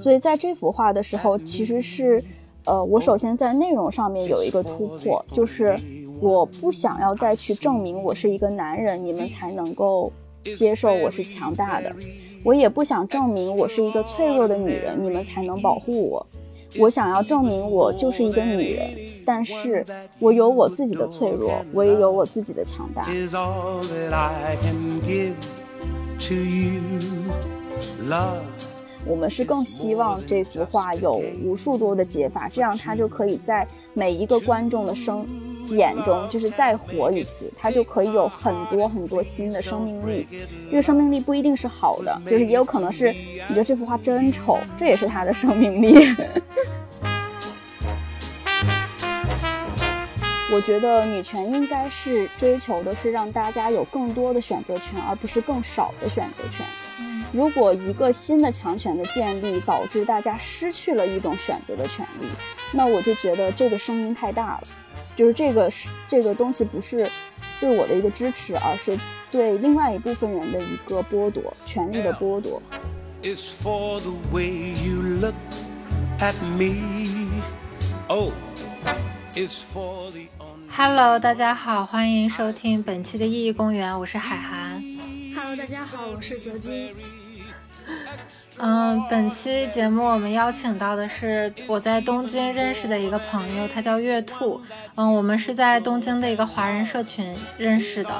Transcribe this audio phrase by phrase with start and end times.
[0.00, 2.24] 所以在这幅画的时候，其实是，
[2.64, 5.78] 呃，我首先在内容上面有一个突破，就是
[6.20, 10.10] 我不想要再去证明我是一个男人，你们才能够
[10.56, 11.90] 接受我是强大的；
[12.42, 16.26] 我也不想证明我是一个脆弱的女人，你们才能保护我。
[16.78, 18.90] 我想要证明我就是一个女人，
[19.26, 19.84] 但是
[20.18, 23.02] 我有我自己的脆弱，我也有我自己的强大。
[26.20, 26.80] To you,
[28.08, 28.42] love.
[29.06, 35.26] 我们是更希望这幅画有无数多的解法，这样它就可以在每一个观众的生
[35.68, 40.26] 眼中，就是再活一次，它就可以有很多很多新的生命力。
[40.70, 45.94] 这个生命力不一定是好的，就是也有可能是你觉得这幅画真丑，这也是它的生命力。
[50.52, 56.66] 我觉得女权应该是追求的是让大家有更多的选择权，而不是更少的选择权。
[57.32, 62.26] 如果一个新的强权的建立导致大家失去了一种选择的权利，
[62.72, 64.62] 那我就觉得这个声音太大了，
[65.14, 67.08] 就是这个是这个东西不是
[67.60, 68.98] 对我的一个支持，而是
[69.30, 72.60] 对另外一部分人的一个剥夺，权利的剥夺。
[80.76, 84.82] Hello，大家好，欢迎收听本期的意义公园，我是海涵。
[85.34, 86.94] Hello，大家好，我是泽金。
[88.58, 94.60] 嗯，本期节目我们邀请到的是我在东京认识的一个朋友，他叫月兔。
[94.94, 98.10] 嗯，我们是在东京的一个华人社群认识的。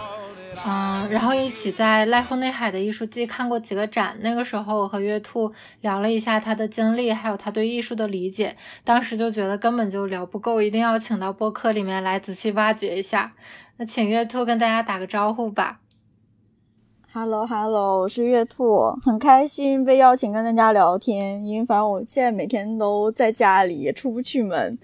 [0.66, 4.14] 嗯，然后一起在濑户内海的艺术季看过几个展。
[4.20, 8.54] 那个时候，我和月兔聊了一下他的经历，还有他对艺术的理解。
[8.84, 13.32] 当时就觉得根本就聊不够，一定要请到播客里面来仔细挖掘一下。
[13.78, 15.80] 那请月兔跟大家打个招呼吧。
[17.12, 21.42] Hello，Hello，我是月兔，很开心被邀请跟大家聊天。
[21.44, 24.78] 因为反正我现在每天都在家里，也出不去门。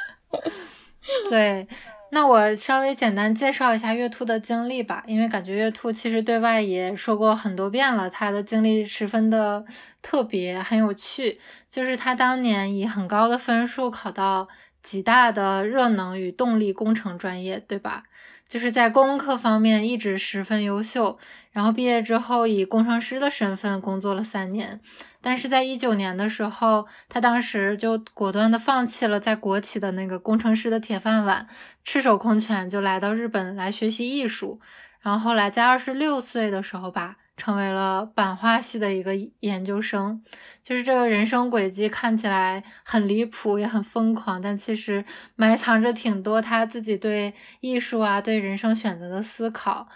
[1.28, 1.68] 对。
[2.10, 9.64] 那我稍微简单介绍一下月兔的经历吧，因为感觉月兔其实对外也说过很多遍了，他的经历十分的
[10.00, 11.40] 特别，很有趣。
[11.68, 14.48] 就是他当年以很高的分数考到
[14.82, 18.04] 极大的热能与动力工程专业，对吧？
[18.48, 21.18] 就是在工科方面一直十分优秀，
[21.50, 24.80] 然后毕业之后以工程师的身份工作了三年。
[25.26, 31.48] 但是在一九年的时候，他当时就果断的放弃了在国企的那个工程师的铁饭碗，
[31.82, 34.60] 赤手空拳就来到日本来学习艺术。
[35.00, 40.22] 然后后来在二十六岁的时候吧，成为了版画系的一个研究生。
[40.62, 45.04] 就是这个人生轨迹看起来很离谱，也很疯狂，但其实
[45.34, 49.88] 埋藏着挺多他自己对艺术啊、对人生选择的思考。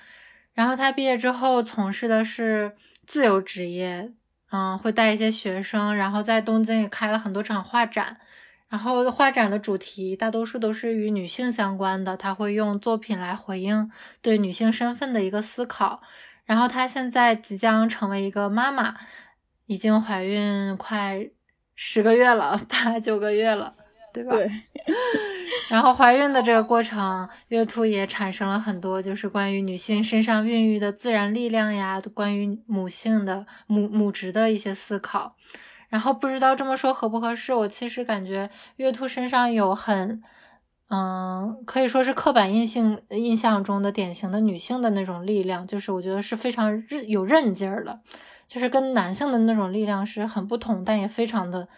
[0.55, 2.75] 然后他毕业之后从事的是
[3.07, 4.13] 自由职业。
[4.51, 8.19] 嗯，会带一些学生，然后在东京也开了很多场画展，
[8.69, 13.91] 然后画展的主题大多数都是与女性相关的，他会用作品来回应
[14.21, 16.03] 对女性身份的一个思考。
[16.45, 18.97] 然后她现在即将成为一个妈妈，
[19.67, 21.31] 已经怀孕快
[21.77, 23.73] 十个月了，八九个月了，
[24.13, 24.37] 对吧？
[24.37, 24.51] 对。
[25.71, 35.37] 然后怀孕的这个过程，月兔也产生了很多，就是关于女性身上孕育的自然力量呀，关于母性的母母职的一些思考。
[35.89, 40.23] 然后不知道这么说合不合适，我其实感觉月兔身上有很，
[40.89, 48.01] 嗯，可以说是刻板印象印象中的典型的女性的那种力量，就是我觉得是非常韧有韧劲儿的，
[48.47, 51.69] 就是跟男性的那种力量是很不同，但也非常的。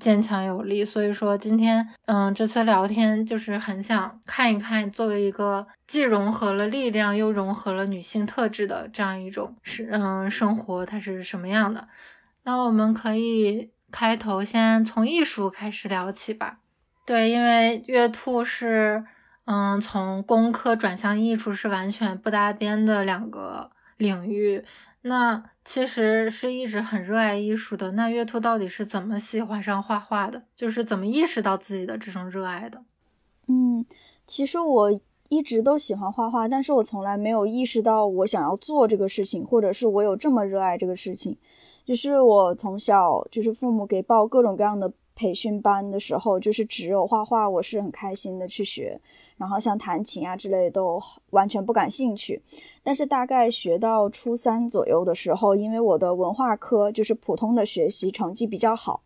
[0.00, 11.86] 坚强有力，所以说今天，嗯，这次聊天就是很想看一看，作为一个既融合了力量又融合了女性特质的这样一种是，嗯，生活它是什么样的？
[12.44, 16.58] 那我们可以开头先从艺术开始聊起吧。
[17.06, 19.04] 对，因为月兔是，
[19.44, 24.64] 嗯，从工科转向艺术是完全不搭边的两个领域。
[25.02, 27.92] 那其实是一直很热爱艺术的。
[27.92, 30.42] 那月兔到底是怎么喜欢上画画的？
[30.54, 32.84] 就是怎么意识到自己的这种热爱的？
[33.48, 33.84] 嗯，
[34.26, 41.36] 其实我一直都喜欢画画，但是我从来没有意识到我想要做这个事情，或者是我有这么热爱这个事情。
[41.86, 49.00] 就是我从小就是父母给报各种各样的培训班的时候，就是只有画画，我是很开心的去学。
[49.40, 51.00] 然后像弹琴啊之类的都
[51.30, 52.42] 完全不感兴趣，
[52.82, 59.00] 但是大概学到初三左右的时候，因为我的文化科就是普通的学习成绩比较好，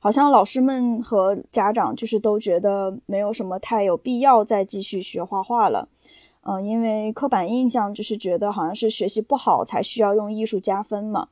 [0.00, 5.88] 好像老师们和家长就是都觉得没有什么太有必要再继续学画画了，
[6.42, 11.28] 嗯，因为刻板印象就是觉得好像是学习不好才需要用艺术加分嘛，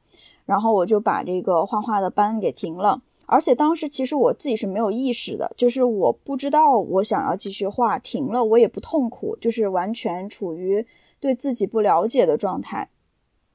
[0.46, 3.02] 然后我就把这个画画的班给停了。
[3.26, 10.86] 而且当时其实我自己是没有意识的，就是我不知道我想要继续画，停了我也不痛苦，就是完全处于
[11.20, 12.88] 对自己不了解的状态。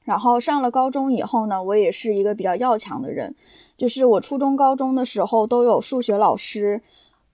[0.04, 3.34] 然后上了高中以后呢，我也是一个比较要强的人，
[3.76, 6.82] 就是我初中、高中的时候都有数学老师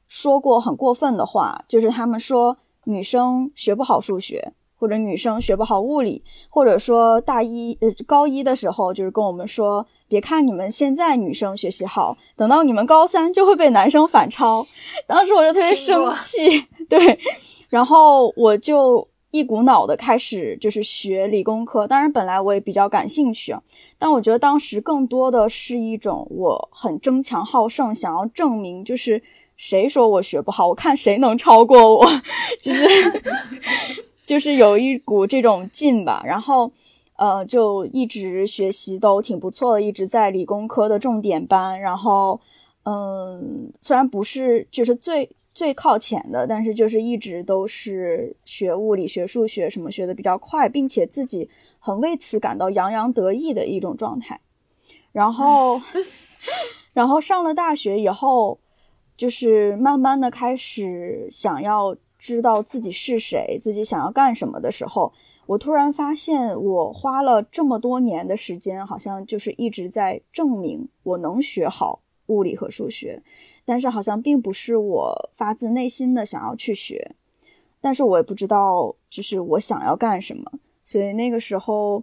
[0.09, 9.87] 说过很过分的话，就是他们说女生学不好数学，或者女生学不好物理，或者说大一呃高一的时候就是跟我们说。
[10.09, 14.65] 别看你们现在女生学习好，等到你们高三就会被男生反超。
[15.05, 17.19] 当时我就特别生气， 对，
[17.69, 21.89] 然后我就一股脑的开始就是学理工科。
[21.89, 23.61] 当然，本来我也比较感兴趣啊，
[23.99, 29.21] 但我觉得当时更多的是一种我很争强好胜，想要证明，就是
[29.57, 32.07] 谁说我学不好，我看谁能超过我，
[32.63, 32.85] 就是
[34.27, 36.23] 就是有一股这种劲吧。
[36.27, 36.71] 然后。
[37.19, 41.81] 呃，就一直学习都挺不错的，一直在理工科的重点班。
[41.81, 42.39] 然后，
[42.85, 51.49] 嗯，虽然不是就是最最靠前的，但是就是一直都是学物理学、数学什么学的比较快，并且自己
[51.79, 54.39] 很为此感到洋洋得意的一种状态。
[55.11, 55.81] 然后，
[56.93, 58.59] 然后上了大学以后，
[59.17, 61.97] 就是慢慢的开始想要
[62.27, 65.13] 知道自己是谁，自己想要干什么的时候。
[65.47, 73.23] 我突然发现，我花了这么多年的时间，好像就是一直在证明我能学好物理和数学，
[73.65, 77.13] 但是好像并不是我发自内心的想要去学，
[77.81, 80.51] 但是我也不知道就是我想要干什么，
[80.83, 82.03] 所以那个时候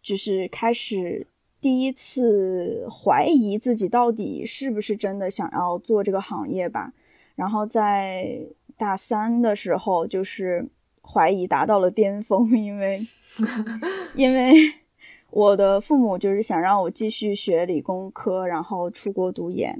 [0.00, 1.26] 就是开始
[1.60, 6.92] 第一次怀疑自己到底是不是真的想要做这个行业吧。
[7.34, 8.40] 然后在
[8.76, 10.68] 大三的时候，就是。
[11.08, 13.00] 怀疑达到了巅峰，因为
[14.16, 14.52] 因为
[15.30, 19.78] 我的父母就是想让我继续学理工科，然后出国读研。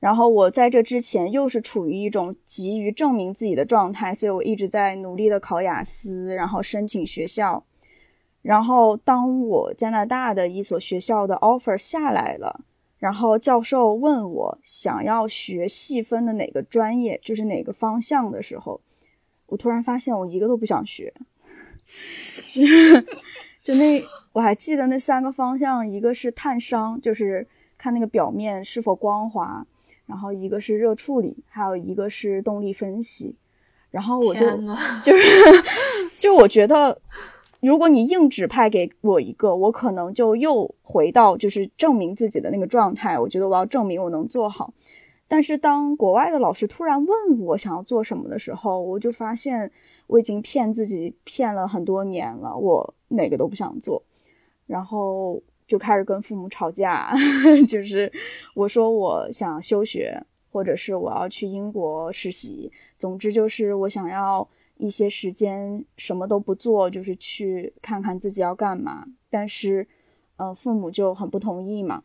[0.00, 7.62] 然后我在这之前又是处于一种急于证明自己的状态，所以我一直在努力的考雅思，然后申请学校。
[8.40, 12.62] 然后当我加拿大的一所学校的 offer 下来了，
[12.98, 18.80] 然后教授问我想要学细分的哪个专业，就是哪个方向的时候。
[19.46, 21.14] 我突然发现，我一个都不想学，
[23.62, 24.02] 就那
[24.32, 27.46] 我还记得那三个方向，一个是碳商，就是
[27.78, 29.64] 看那个表面是否光滑，
[30.06, 33.36] 然后一个是热处理，还有一个是动力分析。
[33.92, 34.40] 然后我就
[35.04, 35.24] 就是
[36.18, 37.00] 就我觉得，
[37.60, 43.18] 如果你硬指派给我一个，我可能就又回到就是证明自己的那个状态。
[43.18, 44.72] 我觉得我要证明我能做好。
[45.28, 49.68] 但是当国外的老师突然问我想要做什么的时候，我就发现
[50.06, 54.00] 我已经骗自己骗了很多年了，我哪个都不想做，
[54.66, 57.12] 然后就开始跟父母吵架，
[57.68, 58.12] 就是
[58.54, 60.16] 我说我想休学，
[60.52, 69.06] 或者是我要去英国实习，总之就是我想要一些时间什么都不做，就是去看看自己要干嘛。
[69.30, 69.86] 但是，
[70.36, 72.02] 呃，父母就很不同意嘛。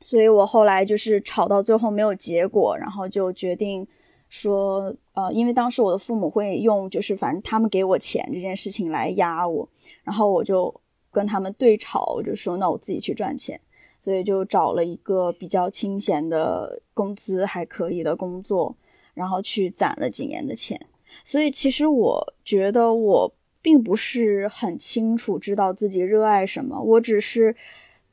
[0.00, 3.86] 所以我后来就是吵到最后没有结果，然后就决定
[4.28, 9.66] 说，呃，因为当时我的父母会用就是反正他们给我钱这件事情来压我，
[10.02, 10.74] 然后我就
[11.10, 13.58] 跟他们对吵，我就说那我自己去赚钱，
[13.98, 18.76] 所以就找了一个比较清闲的工资还可以的工作，
[19.14, 20.78] 然后去攒了几年的钱。
[21.22, 27.54] 所以其实我觉得我并不是很清楚知道自己热爱什么，我只是。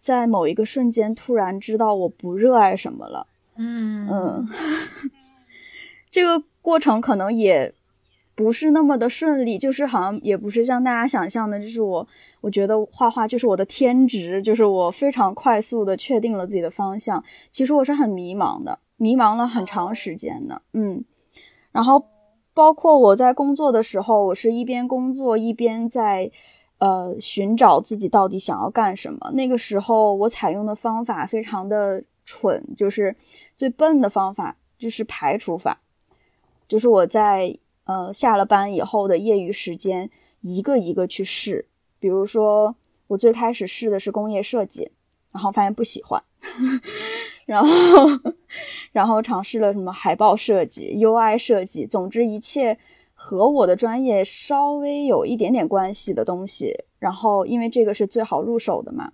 [0.02, 3.28] 在某一个瞬间，突然知道我不热爱什么了。
[3.56, 4.50] 嗯嗯，
[6.10, 7.72] 这个过程可能也
[8.34, 12.08] 不是那么的顺利，就是好像也不是像大家想象的，就是我
[12.42, 17.24] 我觉得画画就是我的天职，就是我非常快速的确定了自己的方向。
[17.52, 20.60] 其实我是很迷茫的，迷茫了很长时间的。
[20.74, 21.06] 嗯，
[21.72, 22.04] 然后
[22.54, 26.32] 包括我在工作的时候，我是一边工作一边在。
[26.82, 29.30] 呃，寻找自己到底想要干什么。
[29.34, 33.16] 那个时候，我采用的方法非常的蠢，就是
[33.56, 35.80] 最笨的方法，就是排除法。
[36.68, 40.10] 就是我在呃下了班以后的业余时间，
[40.42, 41.68] 一个一个去试。
[42.00, 42.76] 比如说，
[43.10, 44.90] 我最开始试的是工业设计，
[45.32, 46.22] 然后发现不喜欢，
[47.48, 47.68] 然后
[48.92, 52.78] 然后尝试了什么海报设计、UI 设计，总之一切。
[53.24, 59.12] 和我的专业稍微有一点点关系的东西，然后因为这个是最好入手的嘛，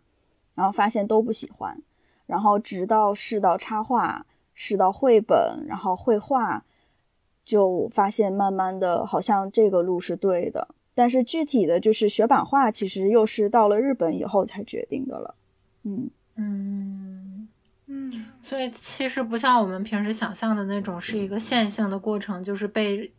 [0.55, 1.77] 然后发现都不喜欢，
[2.25, 6.63] 然后直到试到插画，试到绘本，然后绘画，
[7.43, 15.36] 就发现慢慢的好像这个路是对的，但是具体的就是学版画，其实又是到了日本以后才决定的了。
[15.88, 17.48] 嗯嗯
[17.86, 23.10] 嗯，所以其实不像我们平时想象的那种是一个线性的过程，就是被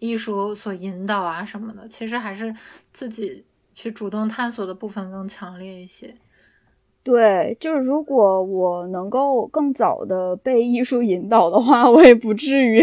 [0.00, 1.86] 艺术所引导啊什么的。
[1.86, 2.52] 其实还是
[2.92, 6.12] 自己去主动探索的部分更强烈一些。
[7.04, 12.82] 对，就是如果我能够更早的被艺术引导的话，我也不至于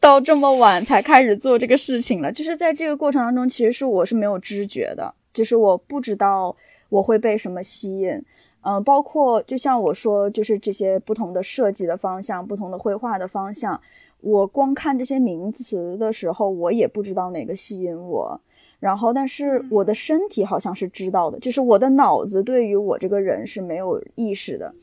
[0.00, 2.32] 到这么晚才开始做这个事情了。
[2.32, 6.56] 就是在这个过程当中，其实是我是没有知觉的，就是我不知道
[6.88, 8.24] 我会被什么吸引。
[8.64, 13.78] 嗯，包括就像我说，就是这些不同的设计的方向、不同的绘画的方向，
[14.20, 18.40] 我光看这些名词的时候，我也不知道哪个吸引我。
[18.80, 24.74] 然后，但是我的身体好像是知道的，就是我的脑子对于我这个人是没有意识的。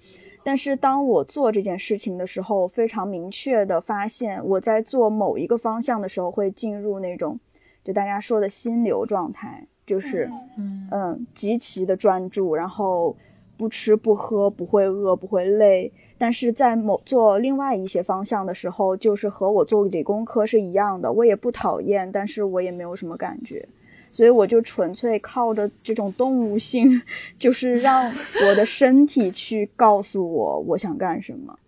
[0.43, 7.39] 但是当我做这件事情的时候，非常明确的发现，我在做某一个方向的时候，会进入那种
[7.83, 13.15] 就大家说的心流状态，就是嗯嗯极其的专注，然后
[13.61, 15.91] 不吃不喝，不会饿，不会累。
[16.17, 23.63] 但是在某做另外一些方向的时候，就是和我做理工科是一样的，我也不讨厌，但是我也没有什么感觉。
[24.11, 26.99] 所以我就纯粹靠着这种动物性，
[27.37, 28.11] 就是让
[28.47, 31.59] 我的身体去告诉我我想干什么。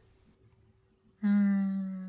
[1.22, 2.03] 嗯，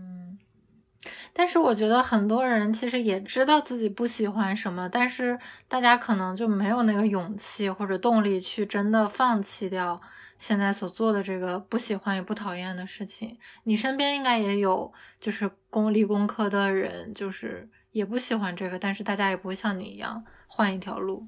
[1.36, 10.00] 但是我觉得很多人其实也知道自己不喜欢什么，但是大家可能就没有那个勇气或者动力去真的放弃掉
[10.38, 13.36] 现在所做的这个不喜欢也不讨厌的事情。
[13.64, 21.26] 你身边应该也有就是工理工科的人，就是也不喜欢这个，但是大家也不会像你一样换一条路。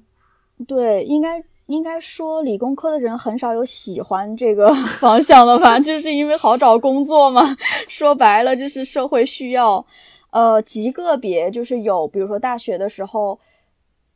[0.65, 7.55] 对，应该应该说理工科的人很少有喜欢这个 方向的吧，就是因为好找工作嘛。
[7.87, 9.85] 说白了就是社会需要。
[10.31, 13.39] 呃，极个别就是有，比如说大学的时候，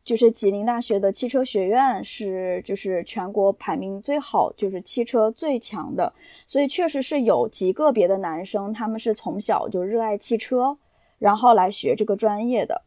[0.03, 6.11] 就是吉林大学的汽车学院是就是全国排名最好，就是汽车最强的，
[6.45, 10.77] 所以确实是有极个别的男生，他们是从小就热爱汽车，
[11.17, 12.81] 然后来学这个专业的。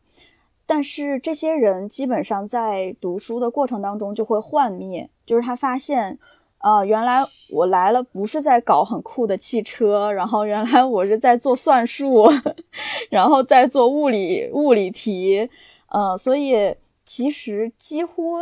[0.67, 6.19] 但是这些人基本上在读书的过程当中就会幻灭，就是他发现，
[6.59, 12.27] 呃，原来我来了不是在搞很酷的汽车，然后原来我是在做算术，
[13.11, 15.49] 然后在做物理物理题，
[15.91, 18.39] 呃，所以其实几乎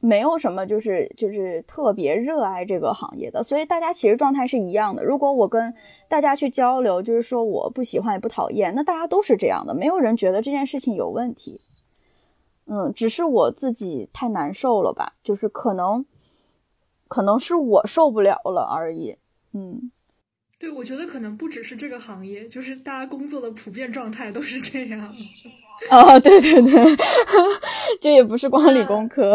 [0.00, 5.02] 没有什么就是就是特别热爱这个行业的，所以大家其实状态是一样的。
[5.02, 5.74] 如果我跟
[6.08, 11.58] 大家去交流，就是说我不喜欢也不讨厌，那大家都是这样的，没有人觉得这件事情有问题。
[12.70, 16.04] 嗯，只是我自己太难受了吧，就是可能
[17.08, 19.16] 可能是我受不了了而已。
[19.54, 19.90] 嗯，
[20.58, 25.14] 对，我觉得可能不只是这个行业，就是大家工作的普遍状态都是这样。
[25.90, 26.96] 哦，对对对，
[27.98, 29.34] 这 也不是光理工科。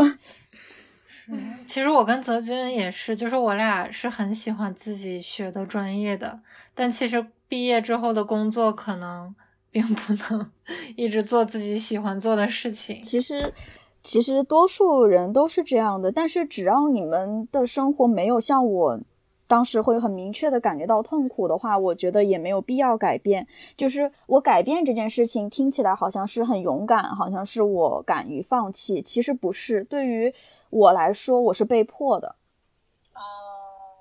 [1.65, 6.39] 其实我跟泽军也是，就是我俩是很喜欢自己学的专业的，
[6.73, 9.33] 但其实毕业之后的工作可能
[9.71, 10.51] 并不能
[10.95, 13.01] 一直做自己喜欢做的事情。
[13.01, 13.53] 其实，
[14.01, 18.99] 其实多数人都是这样的，但是只要你们的生活没有像我
[19.47, 23.45] 当时会很明确的感觉到痛苦的话，我觉得也没有必要改变。
[23.77, 29.83] 就是我改变这件事情听起来好像是很勇敢，好像是我敢于放弃，其实不是。
[29.83, 30.33] 对于
[30.73, 32.35] 我来说，我是被迫的。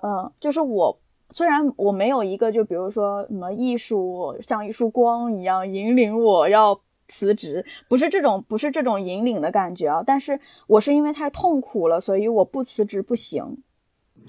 [0.01, 0.99] 嗯，就是我
[1.29, 6.77] 虽然我没有一个，就比如说什么艺术像一束光一样引领我要
[7.07, 10.03] 辞职，不是这种，不是这种引领的感觉啊。
[10.05, 10.37] 但是
[10.67, 13.63] 我是因为太痛苦了，所以我不辞职不行。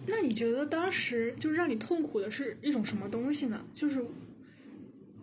[0.06, 3.58] 那你觉得当时就是让你痛苦的是一种什么东西呢？
[3.72, 4.04] 就是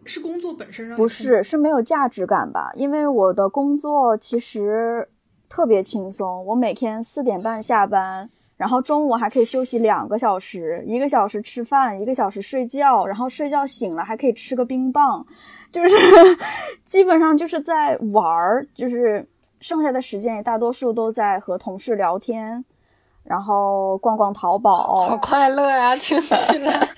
[0.04, 2.72] 是工作本身让你不是，是没有价值感吧？
[2.76, 5.08] 因为我的工作其实
[5.52, 15.26] 特别轻松，我每天四点半下班，然后中午还可以休息两个小时，一个小时吃饭，一个小时睡觉，然后睡觉醒了还可以吃个冰棒，
[15.70, 15.94] 就是
[16.86, 19.28] 基本上就是在玩儿，就是
[19.60, 22.64] 剩下的时间也大多数都在和同事聊天。
[23.24, 25.96] 然后逛逛淘宝，好快乐呀！
[25.96, 26.90] 听起来，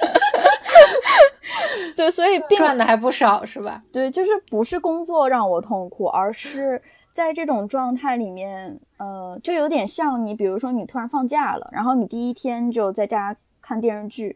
[1.97, 3.83] 对，所以 赚的还不少是吧？
[3.91, 6.81] 对，就是不是工作让我痛苦，而是
[7.13, 14.35] 在这种状态里面，呃，就有点像你，比如说你突然放假了，然后你第一天就在家看电视剧，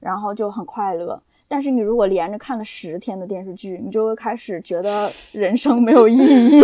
[0.00, 1.22] 然后就很快乐。
[1.46, 6.62] 但是你如果连着看了十天的电视剧，你就会开始觉得人生没有意义。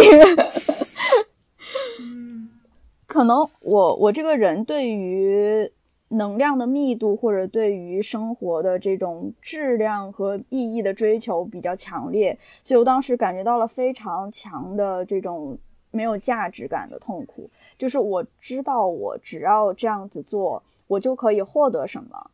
[3.07, 5.71] 可能我我这个人对于
[6.09, 15.59] 能量的密度或者对于生活的这种质量和意义的追求比较强烈，所以我当时感觉到了非常强的这种
[15.91, 17.49] 没有价值感的痛苦。
[17.79, 22.31] 就是我知道我只要这样子做，我就可以获得什么，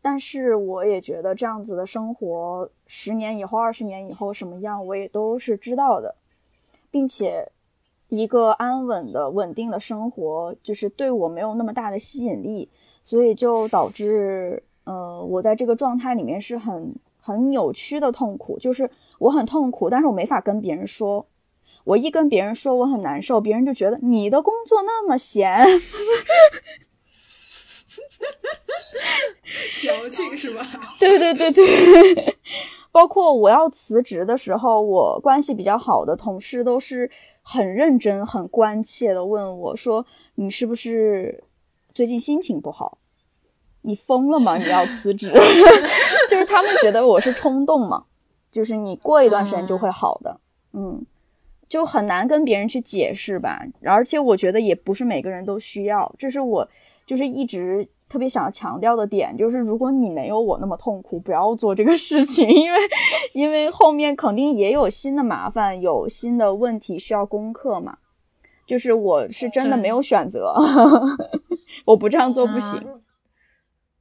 [0.00, 6.14] 但是我也觉得这样子的生活，十年以后、二十年以后什么样，我也都是知道的，
[6.90, 7.50] 并且
[8.08, 12.68] 一个安稳的、稳定的生活，就是对我没有那么大的吸引力，
[13.02, 21.26] 所以就导致，呃，我在这个状态里面是很很扭曲的痛苦，就是我很痛苦，但是我没法跟别人说。
[21.84, 25.64] 我一跟别人说我很难受，别人就觉得你的工作那么闲，
[29.80, 30.62] 矫情是吧？
[31.00, 32.36] 对对对对，
[32.92, 40.04] 包括我要辞职的时候，我关系比较好的同事都是很认真、很关切的问我说
[40.36, 41.42] ：“你是不是
[41.98, 42.98] 最近心情不好？
[43.82, 44.56] 你疯了吗？
[44.56, 45.32] 你要辞职？
[46.30, 48.04] ”就是他们觉得我是冲动嘛，
[48.52, 50.38] 就是你过一段时间就会好的，
[50.74, 51.04] 嗯。
[51.68, 56.68] 就很难跟别人去解释吧，而且我觉得也不是每个人都需要，这是我
[57.04, 62.78] 就是一直特别想要强调的点，就是如果你没有我那么痛苦，不要做这个事情， 因为
[63.32, 67.98] 因为后面肯定也有新的麻烦，有新的问题需要攻克嘛。
[68.66, 70.54] 就是我是真的没有选择，
[71.84, 72.82] 我不这样做不行。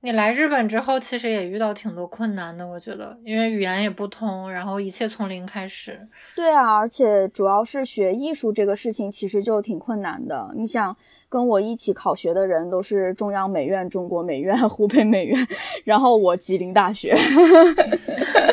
[0.02, 6.08] 你来日本之后，其实也遇到挺多困难的，我觉得，因为语言也不通，然后一切从零开始。
[6.36, 10.52] 对啊，而且主要是学艺术这个事情，其实就挺困难的。
[10.56, 10.96] 你想，
[11.28, 15.48] 跟我一起考学的人都是中央美院、中国美院、 湖北美院，
[15.84, 17.18] 然后我吉林大学，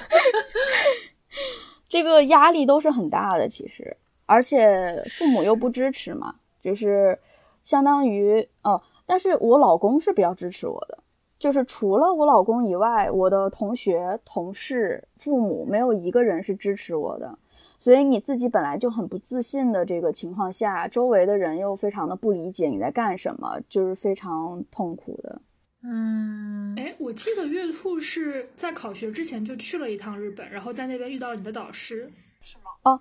[1.87, 3.47] 这个压力都是很大的。
[3.47, 3.95] 其实，
[4.25, 7.17] 而且父母又不支持嘛，就是
[7.63, 10.99] 相当于哦，但是我老公是比较支持我的。
[11.39, 17.39] 就是除了我老公以外，我的同学、同事、父母没有一个人是支持我的。
[17.77, 25.43] 所以你自己本来就很不自信的这个情况下，周围的人又非常的不理解你在干什么，就是非常痛苦的。
[25.83, 32.71] 嗯，哎，我记得月兔是在考学之前就去了一趟日本，然后在那边遇到了你的导师，是吗？
[32.85, 32.99] 哦。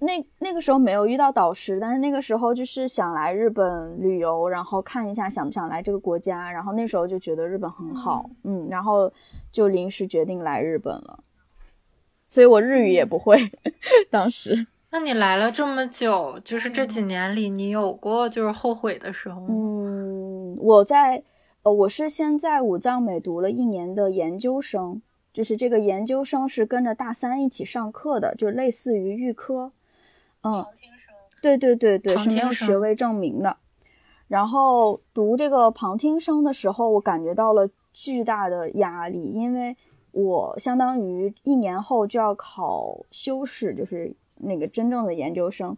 [0.00, 9.12] 那那个时候没有遇到导师，但是那个时候就是想来日本旅游，然后看一下想不想来这个国家，然后那时候就觉得日本很好，嗯，然后
[9.52, 11.22] 就临时决定来日本了。
[12.26, 13.38] 所以我日语也不会，
[14.10, 14.66] 当时。
[14.92, 19.48] 那你来了这么久，就是这几年里，你有过就是后悔的时候吗？
[19.50, 21.22] 嗯，我在
[21.62, 29.72] 呃，我是先在武藏美读了一年的研究生，就是这个研究生是跟着大三一起上课的，就类似于预科。
[30.42, 30.64] 嗯，
[31.42, 33.56] 对对对对，是没有学位证明的。
[34.28, 39.76] 然后读这个旁听生的时候，我感觉到了巨大的压力，因为
[40.12, 45.76] 我相当于一年后就要考修士，就是那个真正的研究生。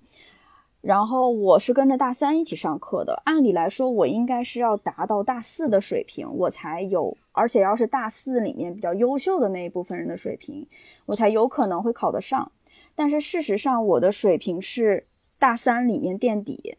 [0.82, 10.66] 然后我是跟着大三一起上课的，按理来说我应该是要达到大四的水平，我才有，而且要是大四里面比较优秀的那一部分人的水平，
[11.06, 12.50] 我才有可能会考得上。
[12.94, 15.06] 但是事实上，我的水平是
[15.38, 16.76] 大三里面垫底，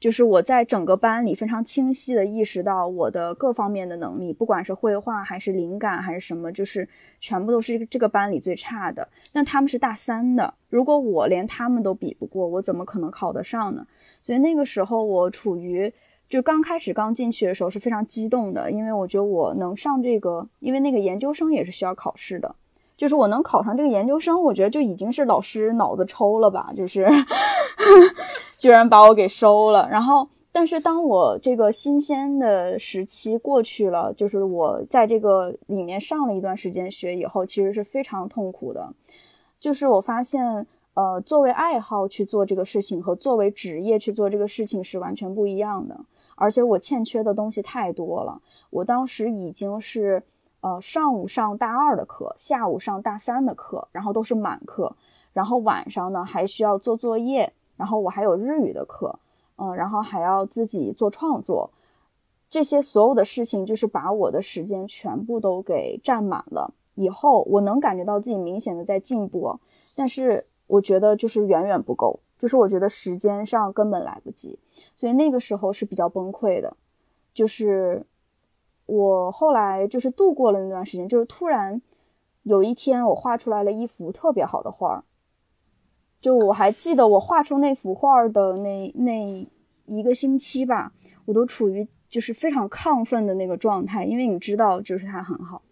[0.00, 6.88] 就是我在整个班里非常清晰的意识到我的各方面的能力，不管是绘画还是灵感还是什么，就是
[7.20, 9.06] 全部都是这个班里最差的。
[9.32, 13.86] 那他们是大三的，如果我连他们都比不过，我怎么可能考得上呢？
[14.20, 15.92] 所以那个时候我处于
[16.28, 22.56] 就刚开始刚进去的时候是非常激动的，因为我觉得我能上这个，因为那个研究生也是需要考试的。
[23.02, 27.08] 就是我能考上这个研究生，我觉得就已经是老师脑子抽了吧，就是
[28.56, 29.88] 居然把我给收了。
[29.90, 38.88] 然后，但是当我这个新鲜的时期过去了，就是我在这个里面上了一段时间学以后，其实是非常痛苦的。
[39.58, 45.98] 就是我发现，呃，作为爱好去做这个事情和作为职业去做这个事情是完全不一样的，
[46.36, 48.40] 而且我欠缺的东西太多了。
[48.70, 50.22] 我当时已经是。
[50.62, 54.94] 呃，上午上大二的课，下午上大三的课，然后都是满课，
[55.32, 59.18] 然后晚上呢还需要做作业，然后我还有日语的课，
[59.56, 61.68] 嗯，然后还要自己做创作，
[62.48, 66.72] 这些所有的事情就是把我的时间全部都给占满了。
[66.94, 69.58] 以后我能感觉到自己明显的在进步，
[69.96, 74.56] 但是我觉得就是远远不够，就是我觉得时间上根本来不及，
[74.94, 76.76] 所以那个时候是比较崩溃的，
[77.34, 78.06] 就是。
[78.92, 81.80] 我后来就是度过了那段时间，就是突然
[82.42, 85.04] 有一天，我画出来了一幅特别好的画儿。
[86.20, 89.48] 就我还记得，我画出那幅画的那那
[89.86, 90.92] 一个星期吧，
[91.24, 95.62] 我都处于就是非常亢奋的那个状态，因为你知道，就是它很好。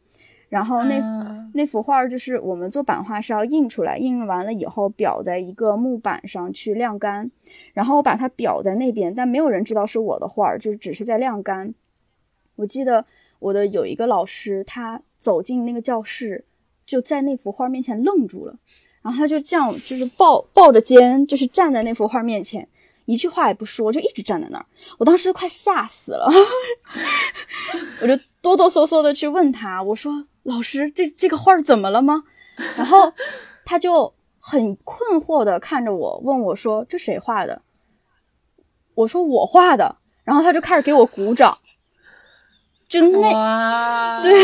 [0.49, 7.31] 然后那、嗯那幅画就是我们做版画是要印出来，印完了以后裱在一个木板上去晾干，
[7.75, 11.75] 然后我把它裱在那边，但没有人知道是我的画儿，就是只是在晾干。
[12.61, 13.03] 我记得
[13.39, 16.45] 我的有一个老师，他走进那个教室，
[16.85, 18.55] 就在那幅画面前愣住了，
[19.01, 22.69] 然后他就这样，就是抱抱着肩，就是站在那幅画面前，
[23.07, 24.67] 一句话也不说，就一直站在那儿。
[24.99, 26.31] 我当时快吓死了，
[28.03, 32.25] 我就哆哆嗦嗦的去问他，我说：“老师，这这个画怎么了吗？”
[32.77, 33.11] 然后
[33.65, 37.63] 他就很困惑的看着我，问我说：“这谁画的？”
[38.95, 41.57] 我说：“我画的。”然后他就开始给我鼓掌，
[42.91, 44.35] 就那， 对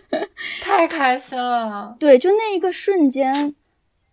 [0.62, 1.94] 太开心了。
[2.00, 3.54] 对，就那一个瞬间，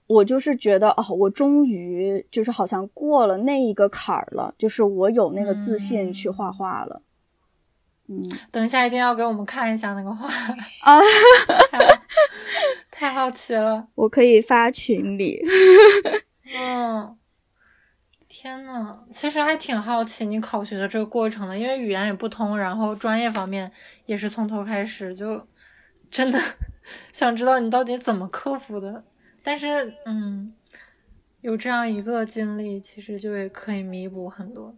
[0.05, 7.01] 我就是觉得哦，我终于就是好像过了那一个坎儿了，就是我有那个自信去画画了。
[8.09, 8.21] 嗯
[8.51, 10.27] 等一下一定要给我们看一下那个画，
[10.83, 10.99] 啊，
[11.71, 11.79] 太
[12.91, 13.87] 太好奇了。
[13.95, 15.41] 我可以发群里。
[16.53, 17.15] 嗯，
[18.43, 23.71] 天呐，其实还挺好奇你考学的这个过程的，因为语言也不通，然后专业方面
[24.05, 25.47] 也是从头开始，就
[26.11, 26.37] 真的
[27.13, 29.05] 想知道你到底怎么克服的。
[29.41, 30.53] 但是，嗯，
[31.39, 34.75] 有这样一个经历，其实就也可以弥补很多。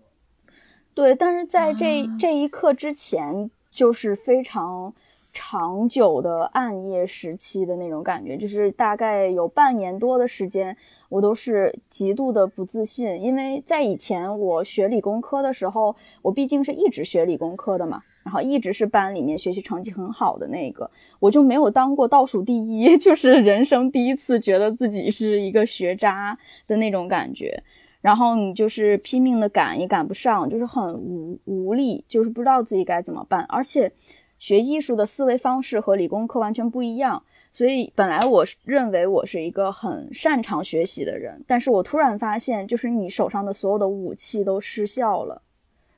[0.93, 4.93] 对，但是在这、啊这一刻之前，就是非常
[5.36, 10.76] 长久的暗夜时期的那种感觉，就是大概有半年多的时间，
[11.10, 27.62] 我都是极度的不自信，因为在以前我学理工科的时候，我毕竟是一直学理工科的嘛，然后一直是班里面学习成绩很好的那个，我就没有当过倒数第一， 就是人生第一次觉得自己是一个学渣的那种感觉。
[28.02, 33.43] 然后你就是拼命的赶也赶不上，就是很无无力，就是不知道自己该怎么办。
[33.50, 33.91] 而且
[34.45, 45.41] 学艺术的思维方式和理工科完全不一样，所以本来我是认为我是一个很擅长学习的人，但是我突然发现，就是你手上的所有的武器都失效了，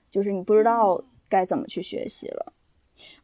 [0.10, 2.54] 就是你不知道该怎么去学习了。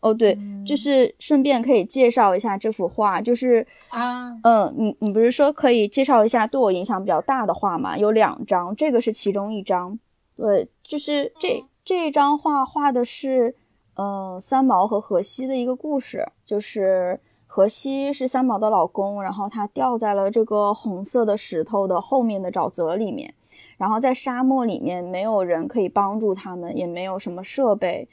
[0.01, 7.97] 哦，对，就是顺便可以介绍一下这幅画，就是啊，嗯，你你不是说可以介绍一下对我影响比较大的画吗？
[7.97, 9.97] 有两张，这个是其中一张。
[10.35, 13.55] 对，就是这这张画画的是，
[13.95, 23.33] 呃，三毛和荷西的一个故事，就是荷西是三毛的老公，然后他掉在了这个红色的石头的后面的沼泽里面，
[23.77, 28.09] 然后在沙漠里面没有人可以帮助他们，也没有什么设备。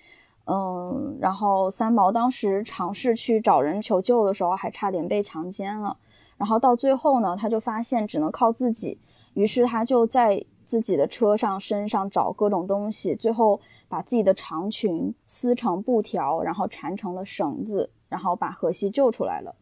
[0.47, 5.97] 嗯，然后三毛当时尝试去找人求救的时候，还差点被强奸了。
[6.37, 8.99] 然后到最后呢，他就发现只能靠自己，
[9.35, 19.57] 于是他就在自己的车上、身上找各种东西，最后把自己的长裙撕成布条，然后缠成了绳子，然后把荷西救出来了。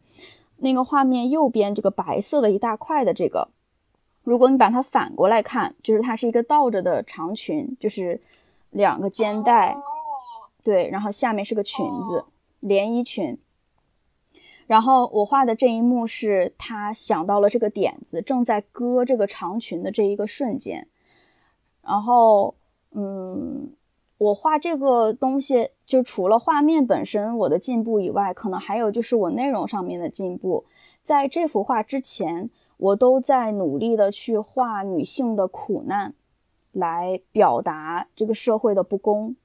[0.57, 3.49] 那个画面右边这个白色的一大块的这个，
[4.23, 8.21] 如果你把它反过来看，就是它是一个倒着的长裙，就是
[8.69, 9.75] 两个肩带。
[10.61, 12.25] 对，然后下面是个裙子，
[12.59, 13.37] 连衣裙。
[14.67, 20.87] 然后我画的这一幕是他想到了这个点子，正在割这个长裙的这一个瞬间。
[21.81, 22.53] 然后，
[22.91, 23.71] 嗯，
[24.19, 30.65] 我画这个东西，就除了画面本身我的进步以外，可能还有就是我内容上面的进步。
[31.01, 36.13] 在这幅画之前，我都在努力的去画女性的苦难，
[36.73, 39.37] 来表达这个社会的不公。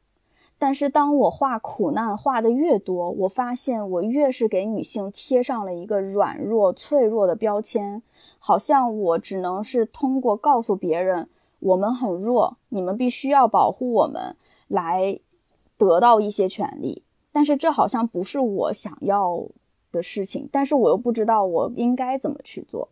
[0.58, 8.02] 但是当我画苦难画的越多，我发现我越是给女性贴上了一个软弱、脆弱的标签，
[8.40, 11.28] 好像我只能是通过告诉别人
[11.60, 14.36] 我们很弱，你们必须要保护我们，
[14.68, 15.18] 来
[15.76, 17.02] 得到一些权利。
[17.32, 19.44] 但是这好像不是我想要
[19.90, 22.88] 的事情，但是我又不知道我应该怎么去做。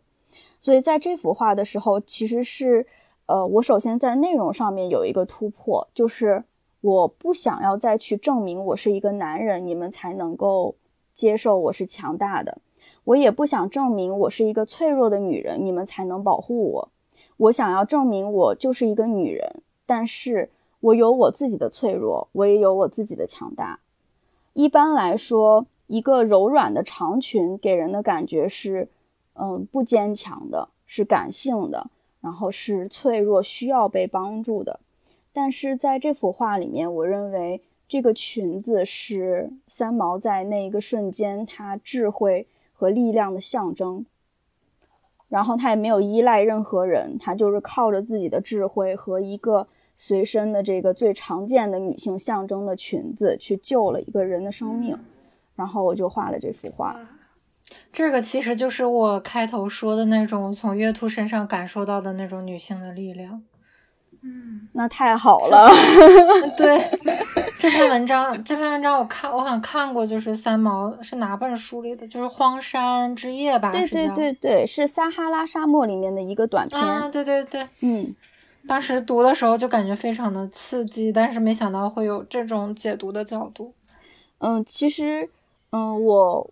[0.59, 2.85] 所以在这幅画的时候，其实是，
[3.25, 6.43] 呃，我首先在内容上面有一个突破，就是。
[6.83, 10.75] 我不想要再去证明我是一个男人，你们才能够
[11.13, 12.57] 接受我是强大的。
[13.05, 16.89] 我也不想证明我是一个脆弱的女人，你们才能保护我。
[17.37, 20.51] 我想要证明我就是一个女人，但是
[20.83, 23.79] 我有我自己的脆弱，我也有我自己的强大。
[24.51, 28.89] 一般来说，一个柔软的长裙给人的感觉是，
[29.35, 34.81] 嗯，不坚强的，是感性的，然后是脆弱，需要被帮助的。
[35.31, 44.05] 但是在这幅画里面，我认为这个裙子是三毛在那一个瞬间他智慧和力量的象征。
[45.29, 54.97] 然后他也没有依赖任何人，他就是靠着自己的智慧和一个随身的这个最常见的女性象征的裙子去救了一个人的生命。
[55.55, 56.95] 然后我就画了这幅画。
[57.91, 63.43] 这个其实就是我开头说的那种从月兔身上感受到的那种女性的力量。
[64.25, 65.69] 嗯，那太好了。
[66.55, 66.79] 对，
[67.59, 72.07] 这篇文章，这篇文章我看，我好像看过，就是三毛是哪本书里的？
[72.07, 73.69] 就是《荒山之夜》吧？
[73.71, 76.79] 对对对对，是撒哈拉沙漠里面的一个短片。
[76.79, 78.15] 啊，对对对，嗯，
[78.67, 83.73] 当时读的时候就感觉非常的刺激，但是没想到会有这种解读的角度。
[84.39, 85.29] 嗯，其实，
[85.71, 86.49] 嗯，我。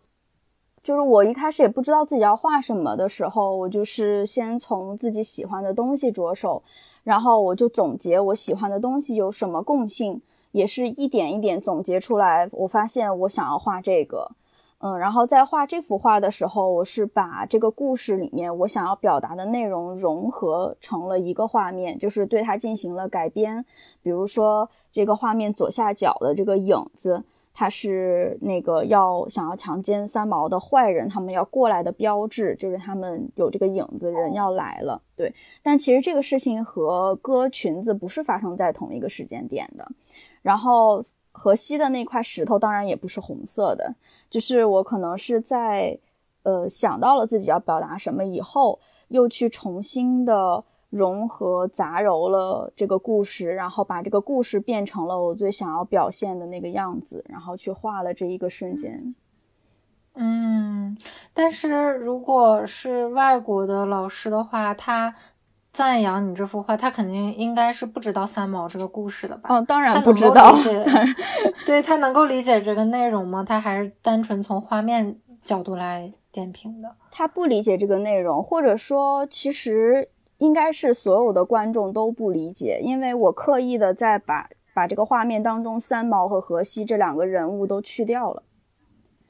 [0.84, 6.64] 就是我一开始也不知道自己要画什么的时候，我就是先从自己喜欢的东西着手，
[7.04, 10.20] 然后我就总结我喜欢的东西有什么共性，
[10.54, 12.50] 也是一点一点总结出来。
[12.52, 14.32] 我发现我想要画这个，
[14.82, 23.66] 嗯，然后在画这幅画的时候，我是把这个故事里面我想要表达的内容融合成了一个画面，就是对它进行了改编。
[24.02, 27.24] 比如说这个画面左下角的这个影子。
[27.54, 35.02] 它是那个要想要强奸三毛的坏人，他们要过来的标志，就是他们有这个影子人要来了。
[35.18, 39.86] 对，但其实这个事情和割裙子不是发生在同一个时间点的。
[40.42, 43.96] 然后河西的那块石头当然也不是红色的，
[44.30, 45.98] 就是我可能是在
[46.44, 50.64] 呃想到了自己要表达什么以后，又去重新的。
[50.92, 59.16] 融合杂糅了这个故事，然后把这个故事变成了我最想要表现的那个样子，然后去画了这一个瞬间。
[60.16, 60.98] 嗯，
[61.34, 65.16] 但是如果是外国的老师的话，他
[65.72, 69.56] 赞扬你这幅画，他肯定应该是不知道三毛这个故事的吧？
[69.56, 70.56] 哦，当然不知道。
[71.66, 73.44] 对他能够理解这个内容吗？
[73.44, 76.96] 他还是单纯从画面角度来点评的？
[77.10, 80.10] 他不理解这个内容，或者说其实。
[80.42, 88.42] 应该是所有的观众都不理解，因为我刻意的在把把这个画面当中三毛和荷西这两个人物都去掉了。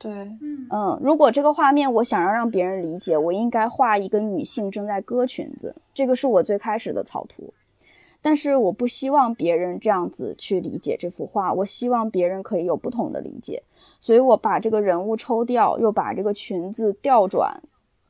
[0.01, 0.11] 对，
[0.41, 7.53] 嗯嗯，如果这个画面我想要让别人理解，我应该画一个女性正在割裙子，这个是我最开始的草图。
[8.23, 13.61] 但是我不希望别人这样子去理解这幅画，我希望别人可以有不同的理解，
[13.99, 17.61] 所以我把这个人物抽掉，又把这个裙子调转，